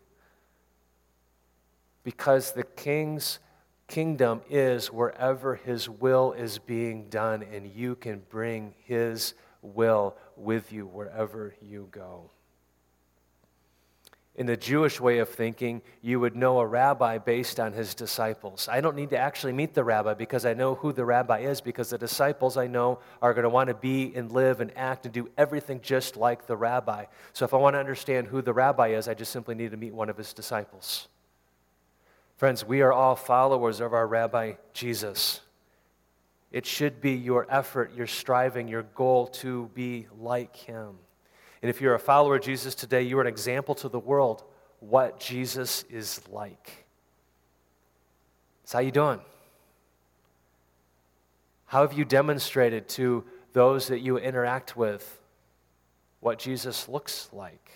Because 2.04 2.52
the 2.52 2.62
king's 2.62 3.40
kingdom 3.88 4.40
is 4.48 4.92
wherever 4.92 5.56
his 5.56 5.88
will 5.88 6.32
is 6.32 6.58
being 6.58 7.08
done, 7.08 7.42
and 7.42 7.66
you 7.66 7.96
can 7.96 8.22
bring 8.30 8.74
his 8.84 9.34
will 9.60 10.16
with 10.36 10.72
you 10.72 10.86
wherever 10.86 11.54
you 11.60 11.88
go. 11.90 12.30
In 14.36 14.46
the 14.46 14.56
Jewish 14.56 15.00
way 15.00 15.18
of 15.18 15.28
thinking, 15.28 15.80
you 16.02 16.18
would 16.18 16.34
know 16.34 16.58
a 16.58 16.66
rabbi 16.66 17.18
based 17.18 17.60
on 17.60 17.72
his 17.72 17.94
disciples. 17.94 18.68
I 18.68 18.80
don't 18.80 18.96
need 18.96 19.10
to 19.10 19.16
actually 19.16 19.52
meet 19.52 19.74
the 19.74 19.84
rabbi 19.84 20.14
because 20.14 20.44
I 20.44 20.54
know 20.54 20.74
who 20.74 20.92
the 20.92 21.04
rabbi 21.04 21.40
is, 21.40 21.60
because 21.60 21.90
the 21.90 21.98
disciples 21.98 22.56
I 22.56 22.66
know 22.66 22.98
are 23.22 23.32
going 23.32 23.44
to 23.44 23.48
want 23.48 23.68
to 23.68 23.74
be 23.74 24.12
and 24.16 24.32
live 24.32 24.60
and 24.60 24.76
act 24.76 25.04
and 25.04 25.14
do 25.14 25.30
everything 25.38 25.80
just 25.82 26.16
like 26.16 26.48
the 26.48 26.56
rabbi. 26.56 27.04
So 27.32 27.44
if 27.44 27.54
I 27.54 27.58
want 27.58 27.74
to 27.74 27.78
understand 27.78 28.26
who 28.26 28.42
the 28.42 28.52
rabbi 28.52 28.88
is, 28.88 29.06
I 29.06 29.14
just 29.14 29.30
simply 29.30 29.54
need 29.54 29.70
to 29.70 29.76
meet 29.76 29.94
one 29.94 30.08
of 30.08 30.16
his 30.16 30.32
disciples. 30.32 31.06
Friends, 32.36 32.64
we 32.64 32.82
are 32.82 32.92
all 32.92 33.14
followers 33.14 33.78
of 33.78 33.92
our 33.92 34.06
rabbi 34.08 34.54
Jesus. 34.72 35.42
It 36.50 36.66
should 36.66 37.00
be 37.00 37.12
your 37.12 37.46
effort, 37.48 37.94
your 37.94 38.08
striving, 38.08 38.66
your 38.66 38.82
goal 38.82 39.28
to 39.28 39.70
be 39.74 40.08
like 40.18 40.56
him. 40.56 40.96
And 41.64 41.70
if 41.70 41.80
you're 41.80 41.94
a 41.94 41.98
follower 41.98 42.36
of 42.36 42.42
Jesus 42.42 42.74
today, 42.74 43.00
you're 43.00 43.22
an 43.22 43.26
example 43.26 43.74
to 43.76 43.88
the 43.88 43.98
world 43.98 44.44
what 44.80 45.18
Jesus 45.18 45.82
is 45.88 46.20
like. 46.28 46.84
So 48.66 48.76
how 48.76 48.82
you 48.82 48.90
doing? 48.90 49.18
How 51.64 51.80
have 51.80 51.94
you 51.94 52.04
demonstrated 52.04 52.86
to 52.90 53.24
those 53.54 53.88
that 53.88 54.00
you 54.00 54.18
interact 54.18 54.76
with 54.76 55.18
what 56.20 56.38
Jesus 56.38 56.86
looks 56.86 57.30
like? 57.32 57.70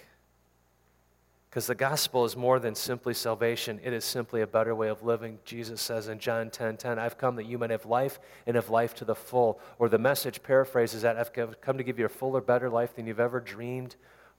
Because 1.49 1.67
the 1.67 1.75
gospel 1.75 2.27
is 2.27 2.37
more 2.37 2.59
than 2.59 2.75
simply 2.75 3.15
salvation, 3.15 3.81
it 3.83 3.95
is 3.95 4.05
simply 4.05 4.43
a 4.43 4.47
better 4.47 4.75
way 4.75 4.89
of 4.89 5.03
living. 5.03 5.39
Jesus 5.45 5.81
says 5.81 6.09
in 6.09 6.19
John 6.19 6.51
10 6.51 6.77
10, 6.77 6.99
I've 6.99 7.17
come 7.17 7.37
that 7.37 7.47
you 7.47 7.57
might 7.57 7.71
have 7.71 7.87
life 7.87 8.21
and 8.47 8.55
have 8.55 8.69
life 8.69 8.95
to 8.97 9.07
the 9.07 9.15
full. 9.15 9.59
Or 9.79 9.89
the 9.89 9.99
message 9.99 10.43
paraphrases 10.43 11.03
that 11.03 11.17
I've 11.17 11.33
come 11.33 11.79
to 11.79 11.85
give 11.85 11.99
you 11.99 12.05
a 12.05 12.11
fuller, 12.11 12.43
better 12.43 12.69
life 12.69 12.95
than 12.95 13.07
you've 13.07 13.21
ever 13.21 13.41
dreamed 13.41 13.97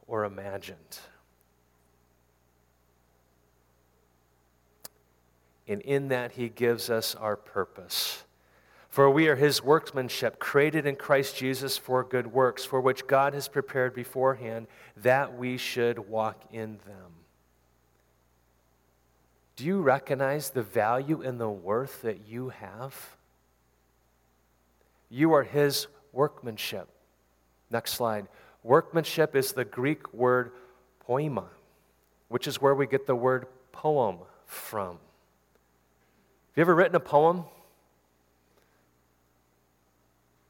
or 0.08 0.24
imagined. 0.24 1.00
And 5.67 5.82
in 5.82 6.08
that, 6.10 6.34
he 6.34 6.50
gives 6.50 6.89
us 6.89 7.15
our 7.15 7.36
purpose. 7.36 8.24
For 8.89 9.10
we 9.10 9.28
are 9.28 9.36
his 9.36 9.63
workmanship, 9.63 10.39
created 10.39 10.88
in 10.88 10.95
Christ 10.95 11.38
Jesus 11.38 11.78
for 11.78 12.04
good 12.04 12.34
works, 12.34 12.65
for 12.65 12.82
which 12.82 13.06
God 13.06 13.36
has 13.36 13.47
prepared 13.47 13.93
beforehand 13.93 14.67
that 14.97 15.38
we 15.38 15.58
should 15.58 16.10
walk 16.10 16.41
in 16.52 16.80
them. 16.86 17.12
Do 19.56 19.65
you 19.65 19.82
recognize 19.82 20.49
the 20.49 20.63
value 20.63 21.21
and 21.21 21.39
the 21.39 21.49
worth 21.49 22.02
that 22.02 22.28
you 22.28 22.49
have? 22.49 23.15
You 25.10 25.34
are 25.34 25.43
his 25.43 25.88
workmanship. 26.12 26.88
Next 27.69 27.93
slide. 27.93 28.28
Workmanship 28.63 29.36
is 29.36 29.54
the 29.54 29.65
Greek 29.65 30.13
word 30.13 30.52
poema, 31.02 31.45
which 32.30 32.47
is 32.47 32.62
where 32.62 32.73
we 32.73 32.88
get 32.88 33.06
the 33.06 33.15
word 33.15 33.45
poem 33.71 34.17
from. 34.45 34.91
Have 34.91 34.97
you 36.56 36.62
ever 36.62 36.73
written 36.73 36.95
a 36.95 36.99
poem? 36.99 37.45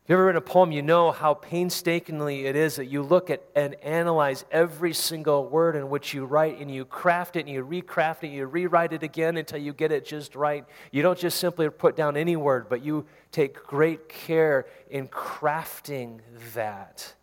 You 0.10 0.16
ever 0.16 0.26
written 0.26 0.40
a 0.40 0.42
poem, 0.42 0.72
you 0.72 0.82
know 0.82 1.12
how 1.12 1.36
painstakingly 1.36 2.48
it 2.48 2.56
is 2.56 2.78
that 2.78 2.88
you 2.88 3.04
look 3.04 3.30
at 3.30 3.44
and 3.56 3.76
analyze 3.76 4.44
every 4.50 4.92
single 4.92 5.48
word 5.48 5.76
in 5.76 5.88
which 5.88 6.16
you 6.16 6.26
write 6.26 6.60
and 6.60 6.74
you 6.74 6.84
craft 6.84 7.36
it 7.36 7.42
and 7.42 7.50
you 7.50 7.64
recraft 7.64 8.24
it, 8.24 8.30
and 8.30 8.34
you 8.34 8.48
rewrite 8.48 8.92
it 8.92 9.04
again 9.04 9.38
until 9.38 9.60
you 9.60 9.72
get 9.72 9.92
it 9.92 10.08
just 10.08 10.34
right. 10.34 10.66
You 10.92 11.04
don't 11.04 11.20
just 11.20 11.40
simply 11.40 11.70
put 11.70 11.96
down 11.96 12.18
any 12.18 12.36
word, 12.36 12.70
but 12.70 12.84
you 12.84 13.06
take 13.32 13.64
great 13.64 14.10
care 14.10 14.66
in 14.90 15.10
crafting 15.10 16.22
that. 16.56 17.14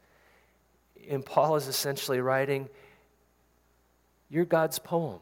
And 1.10 1.26
Paul 1.26 1.56
is 1.56 1.66
essentially 1.66 2.20
writing, 2.20 2.68
You're 4.30 4.44
God's 4.44 4.78
poem. 4.78 5.18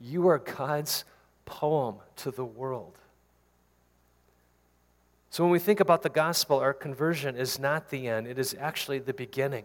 You 0.00 0.28
are 0.28 0.38
God's 0.38 1.04
poem 1.44 1.96
to 2.16 2.30
the 2.30 2.44
world. 2.44 2.98
So 5.30 5.42
when 5.42 5.50
we 5.50 5.58
think 5.58 5.80
about 5.80 6.02
the 6.02 6.10
gospel, 6.10 6.58
our 6.58 6.72
conversion 6.72 7.36
is 7.36 7.58
not 7.58 7.90
the 7.90 8.06
end, 8.06 8.26
it 8.26 8.38
is 8.38 8.54
actually 8.58 9.00
the 9.00 9.14
beginning. 9.14 9.64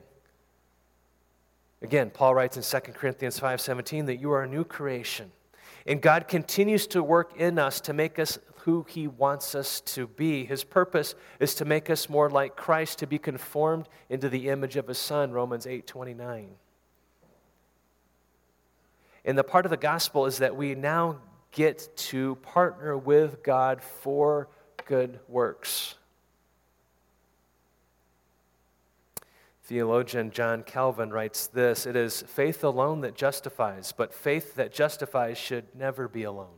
Again, 1.82 2.10
Paul 2.10 2.36
writes 2.36 2.58
in 2.58 2.64
2 2.64 2.96
Corinthians 2.96 3.40
5:17 3.40 4.08
that 4.08 4.18
you 4.18 4.32
are 4.32 4.44
a 4.44 4.48
new 4.48 4.64
creation. 4.64 5.32
And 5.86 6.02
God 6.02 6.28
continues 6.28 6.88
to 6.88 7.02
work 7.02 7.38
in 7.38 7.58
us 7.58 7.80
to 7.82 7.94
make 7.94 8.20
us 8.20 8.38
who 8.64 8.86
he 8.90 9.08
wants 9.08 9.56
us 9.56 9.80
to 9.82 10.08
be. 10.08 10.46
His 10.46 10.64
purpose 10.64 11.16
is 11.40 11.56
to 11.56 11.66
make 11.66 11.90
us 11.90 12.10
more 12.10 12.30
like 12.30 12.56
Christ, 12.56 13.00
to 13.00 13.08
be 13.08 13.18
conformed 13.18 13.88
into 14.10 14.28
the 14.28 14.50
image 14.50 14.76
of 14.76 14.88
his 14.88 14.98
son, 14.98 15.32
Romans 15.32 15.66
8:29. 15.66 16.58
And 19.24 19.38
the 19.38 19.44
part 19.44 19.66
of 19.66 19.70
the 19.70 19.78
gospel 19.78 20.26
is 20.26 20.40
that 20.40 20.56
we 20.56 20.76
now 20.76 21.22
get 21.52 21.96
to 21.96 22.36
partner 22.36 22.98
with 22.98 23.44
God 23.44 23.82
for 23.82 24.48
good 24.86 25.20
works. 25.28 25.96
Theologian 29.64 30.32
John 30.32 30.64
Calvin 30.64 31.12
writes 31.12 31.46
this 31.48 31.86
It 31.86 31.96
is 31.96 32.24
faith 32.24 32.64
alone 32.64 33.02
that 33.02 33.16
justifies, 33.16 33.92
but 33.92 34.14
faith 34.14 34.56
that 34.56 34.74
justifies 34.74 35.38
should 35.38 35.66
never 35.76 36.08
be 36.08 36.24
alone. 36.24 36.58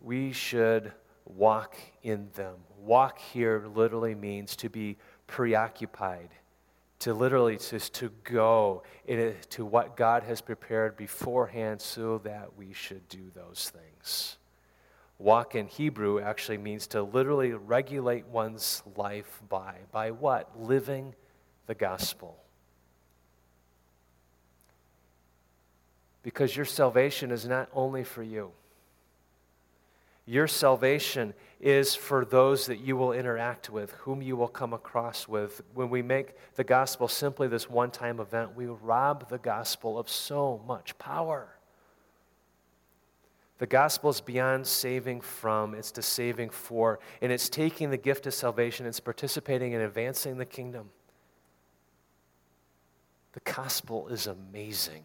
We 0.00 0.32
should 0.32 0.92
walk 1.26 1.76
in 2.02 2.30
them. 2.34 2.54
Walk 2.78 3.18
here 3.18 3.66
literally 3.74 4.14
means 4.14 4.56
to 4.56 4.70
be 4.70 4.96
preoccupied 5.26 6.30
to 7.00 7.14
literally 7.14 7.56
just 7.56 7.94
to 7.94 8.10
go 8.24 8.82
to 9.50 9.64
what 9.64 9.96
God 9.96 10.22
has 10.22 10.40
prepared 10.40 10.96
beforehand 10.96 11.80
so 11.80 12.18
that 12.18 12.56
we 12.56 12.72
should 12.72 13.08
do 13.08 13.30
those 13.34 13.72
things. 13.74 14.36
Walk 15.18 15.54
in 15.54 15.66
Hebrew 15.66 16.20
actually 16.20 16.58
means 16.58 16.86
to 16.88 17.02
literally 17.02 17.52
regulate 17.52 18.26
one's 18.26 18.82
life 18.96 19.42
by. 19.48 19.74
By 19.92 20.12
what? 20.12 20.58
Living 20.58 21.14
the 21.66 21.74
gospel. 21.74 22.36
Because 26.22 26.54
your 26.54 26.66
salvation 26.66 27.30
is 27.30 27.46
not 27.46 27.68
only 27.74 28.04
for 28.04 28.22
you. 28.22 28.52
Your 30.26 30.46
salvation 30.46 31.34
is 31.60 31.94
for 31.94 32.24
those 32.24 32.66
that 32.66 32.78
you 32.78 32.96
will 32.96 33.12
interact 33.12 33.68
with, 33.68 33.92
whom 33.92 34.22
you 34.22 34.36
will 34.36 34.48
come 34.48 34.72
across 34.72 35.26
with. 35.26 35.60
When 35.74 35.90
we 35.90 36.02
make 36.02 36.34
the 36.54 36.64
gospel 36.64 37.08
simply 37.08 37.48
this 37.48 37.68
one 37.68 37.90
time 37.90 38.20
event, 38.20 38.54
we 38.54 38.66
rob 38.66 39.28
the 39.28 39.38
gospel 39.38 39.98
of 39.98 40.08
so 40.08 40.62
much 40.66 40.96
power. 40.98 41.56
The 43.58 43.66
gospel 43.66 44.08
is 44.08 44.22
beyond 44.22 44.66
saving 44.66 45.20
from, 45.20 45.74
it's 45.74 45.92
to 45.92 46.02
saving 46.02 46.48
for. 46.48 46.98
And 47.20 47.30
it's 47.30 47.50
taking 47.50 47.90
the 47.90 47.98
gift 47.98 48.26
of 48.26 48.32
salvation, 48.32 48.86
it's 48.86 49.00
participating 49.00 49.72
in 49.72 49.82
advancing 49.82 50.38
the 50.38 50.46
kingdom. 50.46 50.88
The 53.32 53.40
gospel 53.40 54.08
is 54.08 54.26
amazing. 54.26 55.04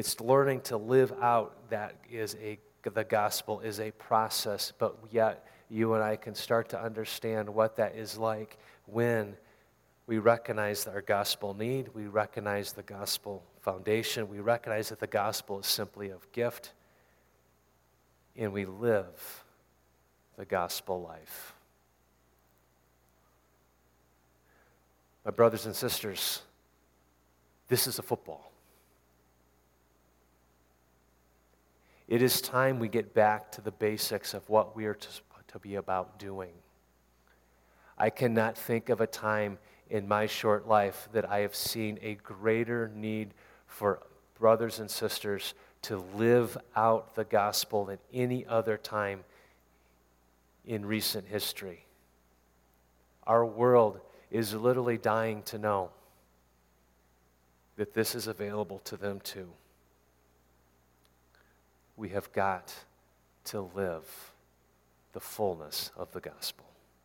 It's 0.00 0.18
learning 0.18 0.62
to 0.62 0.78
live 0.78 1.12
out 1.20 1.68
that 1.68 1.94
is 2.10 2.34
a 2.42 2.58
the 2.90 3.04
gospel 3.04 3.60
is 3.60 3.80
a 3.80 3.90
process, 3.90 4.72
but 4.78 4.96
yet 5.10 5.46
you 5.68 5.92
and 5.92 6.02
I 6.02 6.16
can 6.16 6.34
start 6.34 6.70
to 6.70 6.82
understand 6.82 7.50
what 7.50 7.76
that 7.76 7.94
is 7.94 8.16
like 8.16 8.56
when 8.86 9.36
we 10.06 10.16
recognize 10.16 10.86
our 10.86 11.02
gospel 11.02 11.52
need, 11.52 11.90
we 11.92 12.06
recognize 12.06 12.72
the 12.72 12.82
gospel 12.82 13.42
foundation, 13.60 14.26
we 14.30 14.40
recognize 14.40 14.88
that 14.88 15.00
the 15.00 15.06
gospel 15.06 15.60
is 15.60 15.66
simply 15.66 16.08
of 16.08 16.32
gift, 16.32 16.72
and 18.38 18.54
we 18.54 18.64
live 18.64 19.44
the 20.38 20.46
gospel 20.46 21.02
life. 21.02 21.52
My 25.26 25.30
brothers 25.30 25.66
and 25.66 25.76
sisters, 25.76 26.40
this 27.68 27.86
is 27.86 27.98
a 27.98 28.02
football. 28.02 28.49
It 32.10 32.22
is 32.22 32.40
time 32.40 32.80
we 32.80 32.88
get 32.88 33.14
back 33.14 33.52
to 33.52 33.60
the 33.60 33.70
basics 33.70 34.34
of 34.34 34.46
what 34.50 34.74
we 34.74 34.84
are 34.86 34.94
to, 34.94 35.08
to 35.46 35.58
be 35.60 35.76
about 35.76 36.18
doing. 36.18 36.50
I 37.96 38.10
cannot 38.10 38.58
think 38.58 38.88
of 38.88 39.00
a 39.00 39.06
time 39.06 39.58
in 39.88 40.08
my 40.08 40.26
short 40.26 40.66
life 40.66 41.08
that 41.12 41.30
I 41.30 41.38
have 41.38 41.54
seen 41.54 42.00
a 42.02 42.16
greater 42.16 42.90
need 42.96 43.32
for 43.68 44.00
brothers 44.40 44.80
and 44.80 44.90
sisters 44.90 45.54
to 45.82 45.98
live 46.16 46.58
out 46.74 47.14
the 47.14 47.22
gospel 47.22 47.84
than 47.84 47.98
any 48.12 48.44
other 48.44 48.76
time 48.76 49.22
in 50.66 50.84
recent 50.84 51.28
history. 51.28 51.86
Our 53.24 53.46
world 53.46 54.00
is 54.32 54.52
literally 54.52 54.98
dying 54.98 55.44
to 55.44 55.58
know 55.58 55.90
that 57.76 57.94
this 57.94 58.16
is 58.16 58.26
available 58.26 58.80
to 58.80 58.96
them 58.96 59.20
too 59.20 59.52
we 62.00 62.08
have 62.08 62.32
got 62.32 62.72
to 63.44 63.60
live 63.74 64.32
the 65.12 65.20
fullness 65.20 65.90
of 65.98 66.10
the 66.12 66.20
gospel. 66.20 66.64